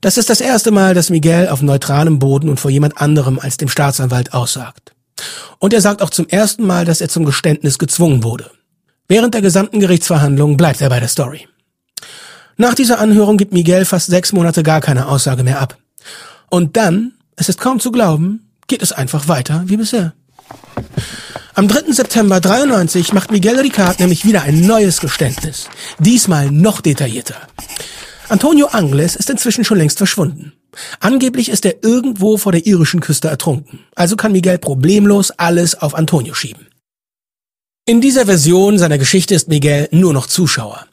Das 0.00 0.16
ist 0.16 0.30
das 0.30 0.40
erste 0.40 0.70
Mal, 0.70 0.94
dass 0.94 1.10
Miguel 1.10 1.48
auf 1.48 1.60
neutralem 1.60 2.18
Boden 2.18 2.48
und 2.48 2.58
vor 2.58 2.70
jemand 2.70 2.98
anderem 2.98 3.38
als 3.38 3.58
dem 3.58 3.68
Staatsanwalt 3.68 4.32
aussagt. 4.32 4.92
Und 5.58 5.74
er 5.74 5.82
sagt 5.82 6.00
auch 6.00 6.08
zum 6.08 6.26
ersten 6.26 6.66
Mal, 6.66 6.86
dass 6.86 7.02
er 7.02 7.10
zum 7.10 7.26
Geständnis 7.26 7.78
gezwungen 7.78 8.24
wurde. 8.24 8.50
Während 9.08 9.34
der 9.34 9.42
gesamten 9.42 9.80
Gerichtsverhandlung 9.80 10.56
bleibt 10.56 10.80
er 10.80 10.88
bei 10.88 11.00
der 11.00 11.08
Story. 11.08 11.48
Nach 12.56 12.74
dieser 12.74 12.98
Anhörung 12.98 13.36
gibt 13.36 13.52
Miguel 13.52 13.84
fast 13.84 14.06
sechs 14.06 14.32
Monate 14.32 14.62
gar 14.62 14.80
keine 14.80 15.08
Aussage 15.08 15.42
mehr 15.42 15.60
ab. 15.60 15.76
Und 16.48 16.76
dann, 16.76 17.12
es 17.40 17.48
ist 17.48 17.58
kaum 17.58 17.80
zu 17.80 17.90
glauben, 17.90 18.50
geht 18.66 18.82
es 18.82 18.92
einfach 18.92 19.26
weiter 19.26 19.62
wie 19.64 19.78
bisher. 19.78 20.12
Am 21.54 21.68
3. 21.68 21.90
September 21.92 22.38
93 22.38 23.14
macht 23.14 23.30
Miguel 23.30 23.58
Ricard 23.58 23.98
nämlich 23.98 24.26
wieder 24.26 24.42
ein 24.42 24.66
neues 24.66 25.00
Geständnis. 25.00 25.68
Diesmal 25.98 26.50
noch 26.50 26.82
detaillierter. 26.82 27.36
Antonio 28.28 28.66
Angles 28.66 29.16
ist 29.16 29.30
inzwischen 29.30 29.64
schon 29.64 29.78
längst 29.78 29.96
verschwunden. 29.96 30.52
Angeblich 31.00 31.48
ist 31.48 31.64
er 31.64 31.82
irgendwo 31.82 32.36
vor 32.36 32.52
der 32.52 32.66
irischen 32.66 33.00
Küste 33.00 33.28
ertrunken. 33.28 33.80
Also 33.94 34.16
kann 34.16 34.32
Miguel 34.32 34.58
problemlos 34.58 35.30
alles 35.30 35.74
auf 35.80 35.94
Antonio 35.94 36.34
schieben. 36.34 36.66
In 37.90 38.00
dieser 38.00 38.26
Version 38.26 38.78
seiner 38.78 38.98
Geschichte 38.98 39.34
ist 39.34 39.48
Miguel 39.48 39.88
nur 39.90 40.12
noch 40.12 40.28
Zuschauer. 40.28 40.86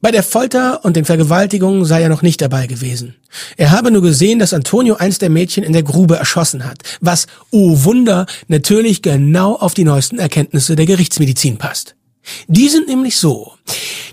Bei 0.00 0.12
der 0.12 0.22
Folter 0.22 0.84
und 0.84 0.94
den 0.94 1.04
Vergewaltigungen 1.04 1.84
sei 1.84 2.02
er 2.02 2.08
noch 2.08 2.22
nicht 2.22 2.40
dabei 2.40 2.68
gewesen. 2.68 3.16
Er 3.56 3.72
habe 3.72 3.90
nur 3.90 4.00
gesehen, 4.00 4.38
dass 4.38 4.54
Antonio 4.54 4.94
eins 4.94 5.18
der 5.18 5.28
Mädchen 5.28 5.64
in 5.64 5.72
der 5.72 5.82
Grube 5.82 6.14
erschossen 6.14 6.64
hat, 6.64 6.84
was, 7.00 7.26
oh 7.50 7.82
Wunder, 7.82 8.26
natürlich 8.46 9.02
genau 9.02 9.56
auf 9.56 9.74
die 9.74 9.82
neuesten 9.82 10.20
Erkenntnisse 10.20 10.76
der 10.76 10.86
Gerichtsmedizin 10.86 11.58
passt. 11.58 11.96
Die 12.46 12.68
sind 12.68 12.86
nämlich 12.86 13.16
so. 13.16 13.54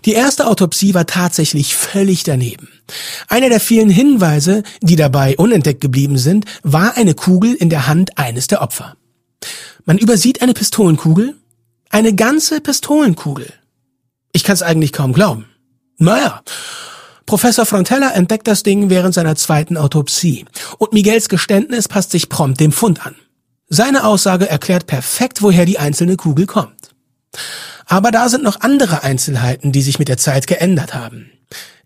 Die 0.06 0.14
erste 0.14 0.48
Autopsie 0.48 0.96
war 0.96 1.06
tatsächlich 1.06 1.76
völlig 1.76 2.24
daneben. 2.24 2.68
Einer 3.28 3.50
der 3.50 3.60
vielen 3.60 3.92
Hinweise, 3.92 4.64
die 4.82 4.96
dabei 4.96 5.38
unentdeckt 5.38 5.82
geblieben 5.82 6.18
sind, 6.18 6.46
war 6.64 6.98
eine 6.98 7.14
Kugel 7.14 7.54
in 7.54 7.70
der 7.70 7.86
Hand 7.86 8.18
eines 8.18 8.48
der 8.48 8.64
Opfer. 8.64 8.98
Man 9.86 10.00
übersieht 10.00 10.42
eine 10.42 10.56
Pistolenkugel, 10.56 11.36
eine 11.94 12.16
ganze 12.16 12.60
Pistolenkugel. 12.60 13.54
Ich 14.32 14.44
kann 14.44 14.56
es 14.56 14.64
eigentlich 14.64 14.94
kaum 14.94 15.14
glauben. 15.14 15.46
Naja, 16.00 16.42
Professor 17.28 17.68
Frontella 17.68 18.12
entdeckt 18.12 18.48
das 18.48 18.64
Ding 18.64 18.90
während 18.90 19.14
seiner 19.14 19.36
zweiten 19.36 19.78
Autopsie 19.78 20.46
und 20.80 20.92
Miguels 20.92 21.30
Geständnis 21.30 21.88
passt 21.88 22.10
sich 22.10 22.30
prompt 22.30 22.60
dem 22.60 22.72
Fund 22.72 23.06
an. 23.06 23.16
Seine 23.70 24.06
Aussage 24.06 24.50
erklärt 24.50 24.88
perfekt, 24.88 25.44
woher 25.44 25.66
die 25.66 25.78
einzelne 25.78 26.18
Kugel 26.18 26.48
kommt. 26.48 26.96
Aber 27.86 28.10
da 28.10 28.28
sind 28.28 28.44
noch 28.44 28.62
andere 28.62 29.04
Einzelheiten, 29.04 29.72
die 29.72 29.84
sich 29.84 30.00
mit 30.00 30.08
der 30.08 30.18
Zeit 30.18 30.48
geändert 30.48 30.96
haben. 30.96 31.30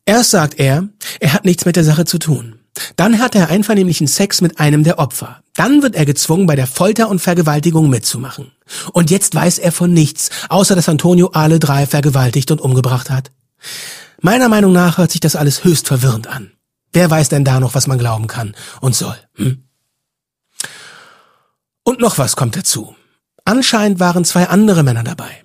Erst 0.06 0.32
sagt 0.32 0.58
er, 0.58 0.88
er 1.20 1.34
hat 1.34 1.44
nichts 1.44 1.66
mit 1.66 1.76
der 1.76 1.84
Sache 1.84 2.06
zu 2.06 2.18
tun. 2.18 2.60
Dann 2.96 3.20
hat 3.20 3.36
er 3.36 3.50
einvernehmlichen 3.50 4.08
Sex 4.08 4.42
mit 4.42 4.60
einem 4.60 4.84
der 4.84 5.00
Opfer. 5.00 5.42
Dann 5.56 5.82
wird 5.82 5.96
er 5.96 6.06
gezwungen, 6.06 6.48
bei 6.48 6.56
der 6.56 6.68
Folter 6.68 7.10
und 7.10 7.20
Vergewaltigung 7.20 7.90
mitzumachen. 7.90 8.52
Und 8.94 9.12
jetzt 9.12 9.36
weiß 9.36 9.60
er 9.60 9.72
von 9.72 9.94
nichts, 9.94 10.30
außer 10.50 10.76
dass 10.76 10.90
Antonio 10.90 11.28
alle 11.34 11.60
drei 11.60 11.86
vergewaltigt 11.86 12.52
und 12.52 12.62
umgebracht 12.62 13.10
hat. 13.10 13.32
Meiner 14.22 14.50
Meinung 14.50 14.72
nach 14.74 14.98
hört 14.98 15.12
sich 15.12 15.22
das 15.22 15.36
alles 15.36 15.64
höchst 15.64 15.88
verwirrend 15.88 16.28
an. 16.28 16.52
Wer 16.94 17.10
weiß 17.10 17.30
denn 17.30 17.46
da 17.46 17.60
noch, 17.60 17.76
was 17.76 17.88
man 17.88 18.00
glauben 18.00 18.28
kann 18.28 18.56
und 18.82 18.96
soll? 18.96 19.18
Hm? 19.36 19.64
Und 21.84 22.00
noch 22.00 22.18
was 22.18 22.36
kommt 22.36 22.56
dazu. 22.56 22.96
Anscheinend 23.46 24.00
waren 24.00 24.26
zwei 24.26 24.50
andere 24.50 24.84
Männer 24.84 25.04
dabei. 25.04 25.44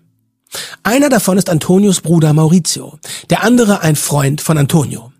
Einer 0.83 1.09
davon 1.09 1.39
ist 1.39 1.49
Antonios 1.49 2.01
Bruder 2.01 2.33
Maurizio, 2.33 2.99
der 3.31 3.45
andere 3.45 3.81
ein 3.81 3.97
Freund 3.97 4.41
von 4.41 4.59
Antonio. 4.59 5.12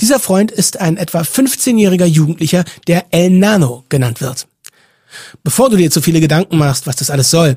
Dieser 0.00 0.20
Freund 0.20 0.50
ist 0.50 0.78
ein 0.80 0.98
etwa 0.98 1.22
15-jähriger 1.22 2.04
Jugendlicher, 2.04 2.64
der 2.86 3.06
El 3.12 3.30
Nano 3.30 3.84
genannt 3.88 4.20
wird. 4.20 4.46
Bevor 5.42 5.70
du 5.70 5.76
dir 5.76 5.90
zu 5.90 6.02
viele 6.02 6.20
Gedanken 6.20 6.58
machst, 6.58 6.86
was 6.86 6.96
das 6.96 7.10
alles 7.10 7.30
soll, 7.30 7.56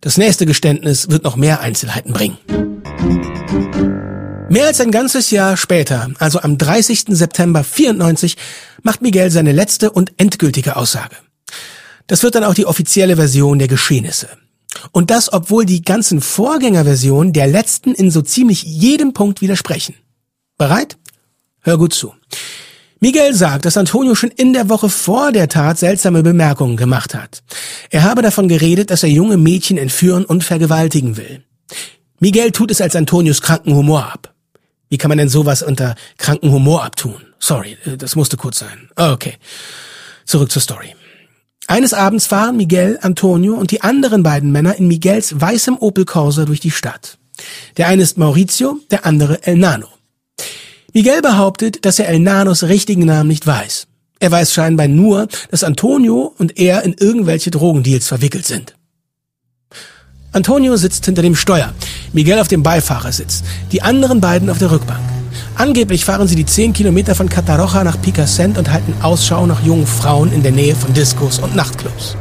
das 0.00 0.16
nächste 0.16 0.46
Geständnis 0.46 1.10
wird 1.10 1.24
noch 1.24 1.36
mehr 1.36 1.60
Einzelheiten 1.60 2.12
bringen. 2.12 2.38
Mehr 4.48 4.66
als 4.66 4.80
ein 4.80 4.90
ganzes 4.90 5.30
Jahr 5.30 5.56
später, 5.56 6.10
also 6.18 6.40
am 6.40 6.56
30. 6.56 7.06
September 7.08 7.64
94, 7.64 8.36
macht 8.82 9.02
Miguel 9.02 9.30
seine 9.30 9.52
letzte 9.52 9.90
und 9.90 10.12
endgültige 10.16 10.76
Aussage. 10.76 11.16
Das 12.06 12.22
wird 12.22 12.34
dann 12.34 12.44
auch 12.44 12.54
die 12.54 12.66
offizielle 12.66 13.16
Version 13.16 13.58
der 13.58 13.68
Geschehnisse. 13.68 14.28
Und 14.92 15.10
das, 15.10 15.32
obwohl 15.32 15.64
die 15.64 15.82
ganzen 15.82 16.20
Vorgängerversionen 16.20 17.32
der 17.32 17.46
letzten 17.46 17.94
in 17.94 18.10
so 18.10 18.22
ziemlich 18.22 18.62
jedem 18.62 19.12
Punkt 19.12 19.40
widersprechen. 19.40 19.94
Bereit? 20.58 20.96
Hör 21.64 21.78
gut 21.78 21.94
zu. 21.94 22.14
Miguel 23.00 23.34
sagt, 23.34 23.64
dass 23.64 23.76
Antonio 23.76 24.14
schon 24.14 24.30
in 24.30 24.52
der 24.52 24.68
Woche 24.68 24.88
vor 24.88 25.32
der 25.32 25.48
Tat 25.48 25.78
seltsame 25.78 26.22
Bemerkungen 26.22 26.76
gemacht 26.76 27.14
hat. 27.14 27.42
Er 27.90 28.02
habe 28.04 28.22
davon 28.22 28.48
geredet, 28.48 28.90
dass 28.90 29.02
er 29.02 29.08
junge 29.08 29.36
Mädchen 29.36 29.76
entführen 29.76 30.24
und 30.24 30.44
vergewaltigen 30.44 31.16
will. 31.16 31.42
Miguel 32.20 32.52
tut 32.52 32.70
es 32.70 32.80
als 32.80 32.96
Antonios 32.96 33.42
kranken 33.42 33.74
Humor 33.74 34.04
ab. 34.12 34.34
Wie 34.88 34.98
kann 34.98 35.08
man 35.08 35.18
denn 35.18 35.28
sowas 35.28 35.62
unter 35.62 35.96
kranken 36.18 36.52
Humor 36.52 36.84
abtun? 36.84 37.16
Sorry, 37.38 37.76
äh, 37.84 37.96
das 37.96 38.14
musste 38.14 38.36
kurz 38.36 38.58
sein. 38.58 38.90
Okay. 38.96 39.34
Zurück 40.24 40.50
zur 40.50 40.62
Story. 40.62 40.94
Eines 41.66 41.94
Abends 41.94 42.26
fahren 42.26 42.56
Miguel, 42.56 42.98
Antonio 43.00 43.54
und 43.54 43.70
die 43.70 43.82
anderen 43.82 44.22
beiden 44.22 44.52
Männer 44.52 44.76
in 44.76 44.86
Miguels 44.86 45.40
weißem 45.40 45.78
Opel 45.78 46.04
Corsa 46.04 46.44
durch 46.44 46.60
die 46.60 46.70
Stadt. 46.70 47.18
Der 47.78 47.88
eine 47.88 48.02
ist 48.02 48.18
Maurizio, 48.18 48.78
der 48.90 49.06
andere 49.06 49.42
El 49.46 49.56
Nano. 49.56 49.88
Miguel 50.96 51.22
behauptet, 51.22 51.84
dass 51.84 51.98
er 51.98 52.08
El 52.08 52.20
Nanos 52.20 52.62
richtigen 52.62 53.04
Namen 53.04 53.28
nicht 53.28 53.44
weiß. 53.44 53.88
Er 54.20 54.30
weiß 54.30 54.52
scheinbar 54.52 54.86
nur, 54.86 55.26
dass 55.50 55.64
Antonio 55.64 56.32
und 56.38 56.56
er 56.56 56.84
in 56.84 56.94
irgendwelche 56.96 57.50
Drogendeals 57.50 58.06
verwickelt 58.06 58.46
sind. 58.46 58.76
Antonio 60.30 60.76
sitzt 60.76 61.04
hinter 61.04 61.22
dem 61.22 61.34
Steuer, 61.34 61.74
Miguel 62.12 62.38
auf 62.38 62.46
dem 62.46 62.62
Beifahrersitz, 62.62 63.42
die 63.72 63.82
anderen 63.82 64.20
beiden 64.20 64.48
auf 64.48 64.58
der 64.58 64.70
Rückbank. 64.70 65.00
Angeblich 65.56 66.04
fahren 66.04 66.28
sie 66.28 66.36
die 66.36 66.46
10 66.46 66.72
Kilometer 66.72 67.16
von 67.16 67.28
Cataroja 67.28 67.82
nach 67.82 68.00
Picassent 68.00 68.56
und 68.56 68.70
halten 68.70 68.94
Ausschau 69.02 69.46
nach 69.46 69.64
jungen 69.64 69.88
Frauen 69.88 70.32
in 70.32 70.44
der 70.44 70.52
Nähe 70.52 70.76
von 70.76 70.94
Discos 70.94 71.40
und 71.40 71.56
Nachtclubs. 71.56 72.16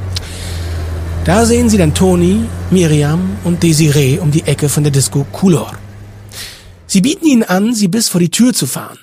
Da 1.26 1.46
sehen 1.46 1.70
sie 1.70 1.78
dann 1.78 1.94
Toni, 1.94 2.46
Miriam 2.72 3.38
und 3.44 3.62
Desiree 3.62 4.18
um 4.18 4.32
die 4.32 4.48
Ecke 4.48 4.68
von 4.68 4.82
der 4.82 4.92
Disco 4.92 5.28
Coulor. 5.32 5.74
Sie 6.94 7.02
bieten 7.02 7.26
ihnen 7.26 7.42
an, 7.42 7.74
sie 7.74 7.88
bis 7.88 8.08
vor 8.08 8.22
die 8.22 8.30
Tür 8.30 8.54
zu 8.54 8.68
fahren. 8.68 9.00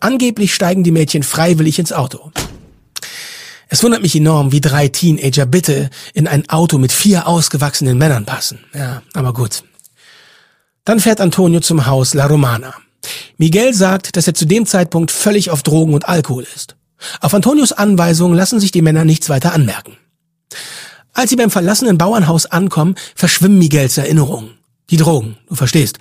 Angeblich 0.00 0.54
steigen 0.54 0.82
die 0.82 0.90
Mädchen 0.90 1.22
freiwillig 1.22 1.78
ins 1.78 1.92
Auto. 1.92 2.32
Es 3.68 3.82
wundert 3.82 4.00
mich 4.00 4.16
enorm, 4.16 4.50
wie 4.50 4.62
drei 4.62 4.88
Teenager 4.88 5.44
bitte 5.44 5.90
in 6.14 6.26
ein 6.26 6.48
Auto 6.48 6.78
mit 6.78 6.90
vier 6.90 7.26
ausgewachsenen 7.26 7.98
Männern 7.98 8.24
passen. 8.24 8.60
Ja, 8.72 9.02
aber 9.12 9.34
gut. 9.34 9.62
Dann 10.86 11.00
fährt 11.00 11.20
Antonio 11.20 11.60
zum 11.60 11.84
Haus 11.84 12.14
La 12.14 12.24
Romana. 12.24 12.72
Miguel 13.36 13.74
sagt, 13.74 14.16
dass 14.16 14.26
er 14.26 14.32
zu 14.32 14.46
dem 14.46 14.64
Zeitpunkt 14.64 15.10
völlig 15.10 15.50
auf 15.50 15.62
Drogen 15.62 15.92
und 15.92 16.08
Alkohol 16.08 16.46
ist. 16.54 16.76
Auf 17.20 17.34
Antonios 17.34 17.72
Anweisung 17.72 18.32
lassen 18.32 18.58
sich 18.58 18.70
die 18.70 18.80
Männer 18.80 19.04
nichts 19.04 19.28
weiter 19.28 19.52
anmerken. 19.52 19.98
Als 21.12 21.28
sie 21.28 21.36
beim 21.36 21.50
verlassenen 21.50 21.98
Bauernhaus 21.98 22.46
ankommen, 22.46 22.94
verschwimmen 23.14 23.58
Miguels 23.58 23.98
Erinnerungen. 23.98 24.52
Die 24.88 24.96
Drogen, 24.96 25.36
du 25.48 25.54
verstehst. 25.54 25.98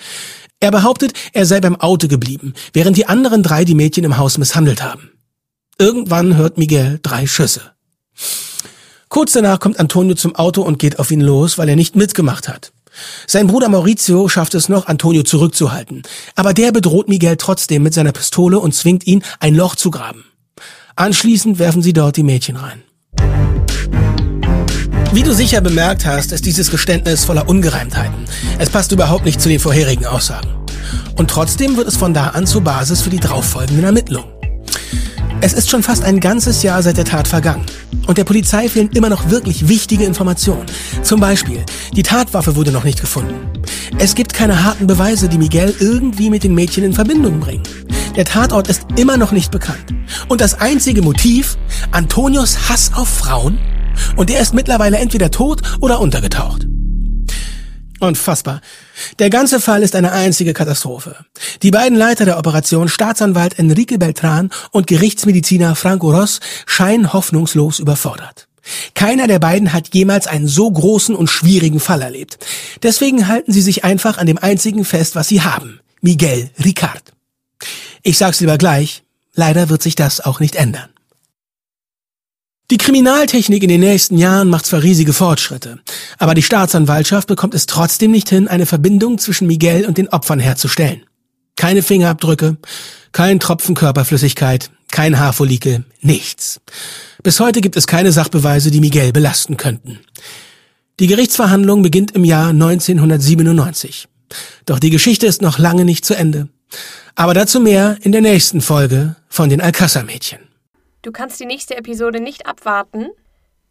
Er 0.64 0.72
behauptet, 0.72 1.12
er 1.34 1.46
sei 1.46 1.60
beim 1.60 1.76
Auto 1.76 2.08
geblieben, 2.08 2.54
während 2.72 2.96
die 2.96 3.06
anderen 3.06 3.44
drei 3.44 3.66
die 3.66 3.76
Mädchen 3.76 4.06
im 4.06 4.16
Haus 4.16 4.38
misshandelt 4.38 4.82
haben. 4.82 5.12
Irgendwann 5.78 6.38
hört 6.38 6.58
Miguel 6.58 7.02
drei 7.04 7.28
Schüsse. 7.28 7.74
Kurz 9.10 9.34
danach 9.34 9.60
kommt 9.60 9.78
Antonio 9.78 10.16
zum 10.16 10.38
Auto 10.38 10.62
und 10.62 10.80
geht 10.80 11.00
auf 11.00 11.12
ihn 11.12 11.20
los, 11.20 11.58
weil 11.58 11.68
er 11.68 11.76
nicht 11.76 11.98
mitgemacht 11.98 12.48
hat. 12.48 12.72
Sein 13.28 13.48
Bruder 13.48 13.68
Maurizio 13.68 14.30
schafft 14.30 14.56
es 14.56 14.70
noch, 14.70 14.88
Antonio 14.88 15.24
zurückzuhalten. 15.24 16.04
Aber 16.34 16.54
der 16.54 16.72
bedroht 16.72 17.10
Miguel 17.10 17.36
trotzdem 17.36 17.84
mit 17.84 17.94
seiner 17.94 18.14
Pistole 18.14 18.58
und 18.58 18.74
zwingt 18.74 19.06
ihn, 19.06 19.22
ein 19.42 19.56
Loch 19.56 19.76
zu 19.76 19.92
graben. 19.92 20.24
Anschließend 20.96 21.60
werfen 21.60 21.82
sie 21.82 21.92
dort 21.92 22.16
die 22.16 22.24
Mädchen 22.24 22.56
rein. 22.56 22.84
Wie 25.14 25.22
du 25.22 25.32
sicher 25.32 25.62
bemerkt 25.62 26.08
hast, 26.08 26.32
ist 26.32 26.44
dieses 26.44 26.72
Geständnis 26.72 27.24
voller 27.24 27.48
Ungereimtheiten. 27.48 28.26
Es 28.58 28.72
passt 28.72 28.92
überhaupt 28.92 29.26
nicht 29.26 29.40
zu 29.40 29.48
den 29.48 29.60
vorherigen 29.60 30.08
Aussagen. 30.08 30.50
Und 31.16 31.30
trotzdem 31.30 31.78
wird 31.78 31.88
es 31.88 31.98
von 31.98 32.16
da 32.16 32.30
an 32.30 32.48
zur 32.48 32.62
Basis 32.62 33.04
für 33.04 33.12
die 33.12 33.20
darauffolgenden 33.20 33.86
Ermittlungen. 33.86 34.28
Es 35.40 35.54
ist 35.54 35.70
schon 35.70 35.84
fast 35.84 36.04
ein 36.04 36.20
ganzes 36.20 36.64
Jahr 36.64 36.82
seit 36.82 36.98
der 36.98 37.06
Tat 37.06 37.28
vergangen. 37.28 37.64
Und 38.08 38.18
der 38.18 38.24
Polizei 38.24 38.68
fehlen 38.68 38.90
immer 38.96 39.10
noch 39.10 39.30
wirklich 39.30 39.68
wichtige 39.68 40.04
Informationen. 40.04 40.66
Zum 41.04 41.20
Beispiel, 41.20 41.64
die 41.96 42.02
Tatwaffe 42.02 42.56
wurde 42.56 42.72
noch 42.72 42.84
nicht 42.84 43.00
gefunden. 43.00 43.36
Es 44.00 44.16
gibt 44.16 44.34
keine 44.34 44.64
harten 44.64 44.88
Beweise, 44.88 45.30
die 45.30 45.38
Miguel 45.38 45.76
irgendwie 45.80 46.32
mit 46.32 46.44
den 46.44 46.56
Mädchen 46.56 46.84
in 46.86 46.94
Verbindung 46.94 47.40
bringen. 47.40 47.62
Der 48.16 48.26
Tatort 48.26 48.68
ist 48.68 48.88
immer 48.96 49.18
noch 49.18 49.32
nicht 49.32 49.52
bekannt. 49.52 49.94
Und 50.28 50.42
das 50.42 50.60
einzige 50.60 51.04
Motiv? 51.04 51.56
Antonios 51.92 52.68
Hass 52.68 52.92
auf 52.96 53.10
Frauen? 53.10 53.60
Und 54.16 54.30
der 54.30 54.40
ist 54.40 54.54
mittlerweile 54.54 54.98
entweder 54.98 55.32
tot 55.32 55.62
oder 55.82 56.00
untergetaucht. 56.00 56.68
Unfassbar. 58.00 58.62
Der 59.20 59.30
ganze 59.30 59.60
Fall 59.60 59.82
ist 59.82 59.96
eine 59.96 60.12
einzige 60.12 60.54
Katastrophe. 60.54 61.16
Die 61.62 61.72
beiden 61.72 61.98
Leiter 61.98 62.26
der 62.26 62.38
Operation, 62.38 62.90
Staatsanwalt 62.90 63.58
Enrique 63.58 63.98
Beltran 63.98 64.52
und 64.72 64.88
Gerichtsmediziner 64.88 65.76
Franco 65.76 66.12
Ross, 66.12 66.42
scheinen 66.66 67.14
hoffnungslos 67.14 67.80
überfordert. 67.80 68.48
Keiner 68.94 69.28
der 69.28 69.40
beiden 69.40 69.74
hat 69.74 69.94
jemals 69.94 70.28
einen 70.28 70.48
so 70.48 70.70
großen 70.70 71.16
und 71.16 71.30
schwierigen 71.30 71.80
Fall 71.80 72.02
erlebt. 72.02 72.38
Deswegen 72.82 73.28
halten 73.28 73.52
sie 73.52 73.62
sich 73.62 73.84
einfach 73.84 74.18
an 74.18 74.28
dem 74.28 74.38
einzigen 74.38 74.86
fest, 74.86 75.16
was 75.16 75.28
sie 75.28 75.42
haben. 75.42 75.80
Miguel 76.02 76.50
Ricard. 76.64 77.14
Ich 78.04 78.18
sag's 78.18 78.42
lieber 78.42 78.58
gleich, 78.58 79.04
leider 79.34 79.70
wird 79.70 79.82
sich 79.82 79.96
das 79.96 80.22
auch 80.22 80.40
nicht 80.40 80.56
ändern. 80.56 80.93
Die 82.74 82.80
Kriminaltechnik 82.80 83.62
in 83.62 83.70
den 83.70 83.82
nächsten 83.82 84.18
Jahren 84.18 84.50
macht 84.50 84.66
zwar 84.66 84.82
riesige 84.82 85.14
Fortschritte, 85.14 85.78
aber 86.18 86.34
die 86.34 86.42
Staatsanwaltschaft 86.42 87.28
bekommt 87.28 87.54
es 87.54 87.68
trotzdem 87.68 88.10
nicht 88.10 88.30
hin, 88.30 88.48
eine 88.48 88.66
Verbindung 88.66 89.20
zwischen 89.20 89.46
Miguel 89.46 89.86
und 89.86 90.00
den 90.00 90.10
Opfern 90.10 90.40
herzustellen. 90.40 91.04
Keine 91.56 91.84
Fingerabdrücke, 91.84 92.58
kein 93.12 93.40
Tropfen 93.40 93.76
Körperflüssigkeit, 93.76 94.72
kein 94.90 95.20
Haarfollikel, 95.20 95.84
nichts. 96.02 96.62
Bis 97.22 97.40
heute 97.40 97.62
gibt 97.62 97.76
es 97.76 97.86
keine 97.86 98.12
Sachbeweise, 98.12 98.72
die 98.72 98.80
Miguel 98.80 99.12
belasten 99.12 99.56
könnten. 99.56 100.00
Die 101.00 101.06
Gerichtsverhandlung 101.06 101.84
beginnt 101.84 102.10
im 102.16 102.24
Jahr 102.24 102.50
1997. 102.50 104.08
Doch 104.66 104.80
die 104.80 104.90
Geschichte 104.90 105.28
ist 105.28 105.44
noch 105.44 105.60
lange 105.60 105.86
nicht 105.86 106.06
zu 106.06 106.16
Ende. 106.16 106.48
Aber 107.14 107.36
dazu 107.36 107.60
mehr 107.60 107.98
in 108.02 108.12
der 108.12 108.22
nächsten 108.22 108.62
Folge 108.62 109.16
von 109.30 109.50
den 109.50 109.62
Alcázar-Mädchen. 109.62 110.43
Du 111.04 111.12
kannst 111.12 111.38
die 111.42 111.46
nächste 111.46 111.76
Episode 111.76 112.22
nicht 112.22 112.46
abwarten? 112.46 113.10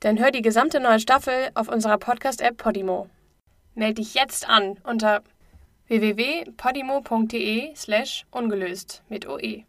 Dann 0.01 0.19
hör 0.19 0.31
die 0.31 0.43
gesamte 0.43 0.81
neue 0.81 1.01
Staffel 1.01 1.49
auf 1.55 1.69
unserer 1.69 1.97
Podcast-App 1.97 2.59
Podimo. 2.59 3.09
Meld 3.75 3.97
dich 3.97 4.13
jetzt 4.13 4.47
an 4.47 4.77
unter 4.85 5.23
www.podimo.de 5.87 7.75
slash 7.75 8.27
ungelöst 8.31 9.03
mit 9.09 9.27
OE. 9.27 9.65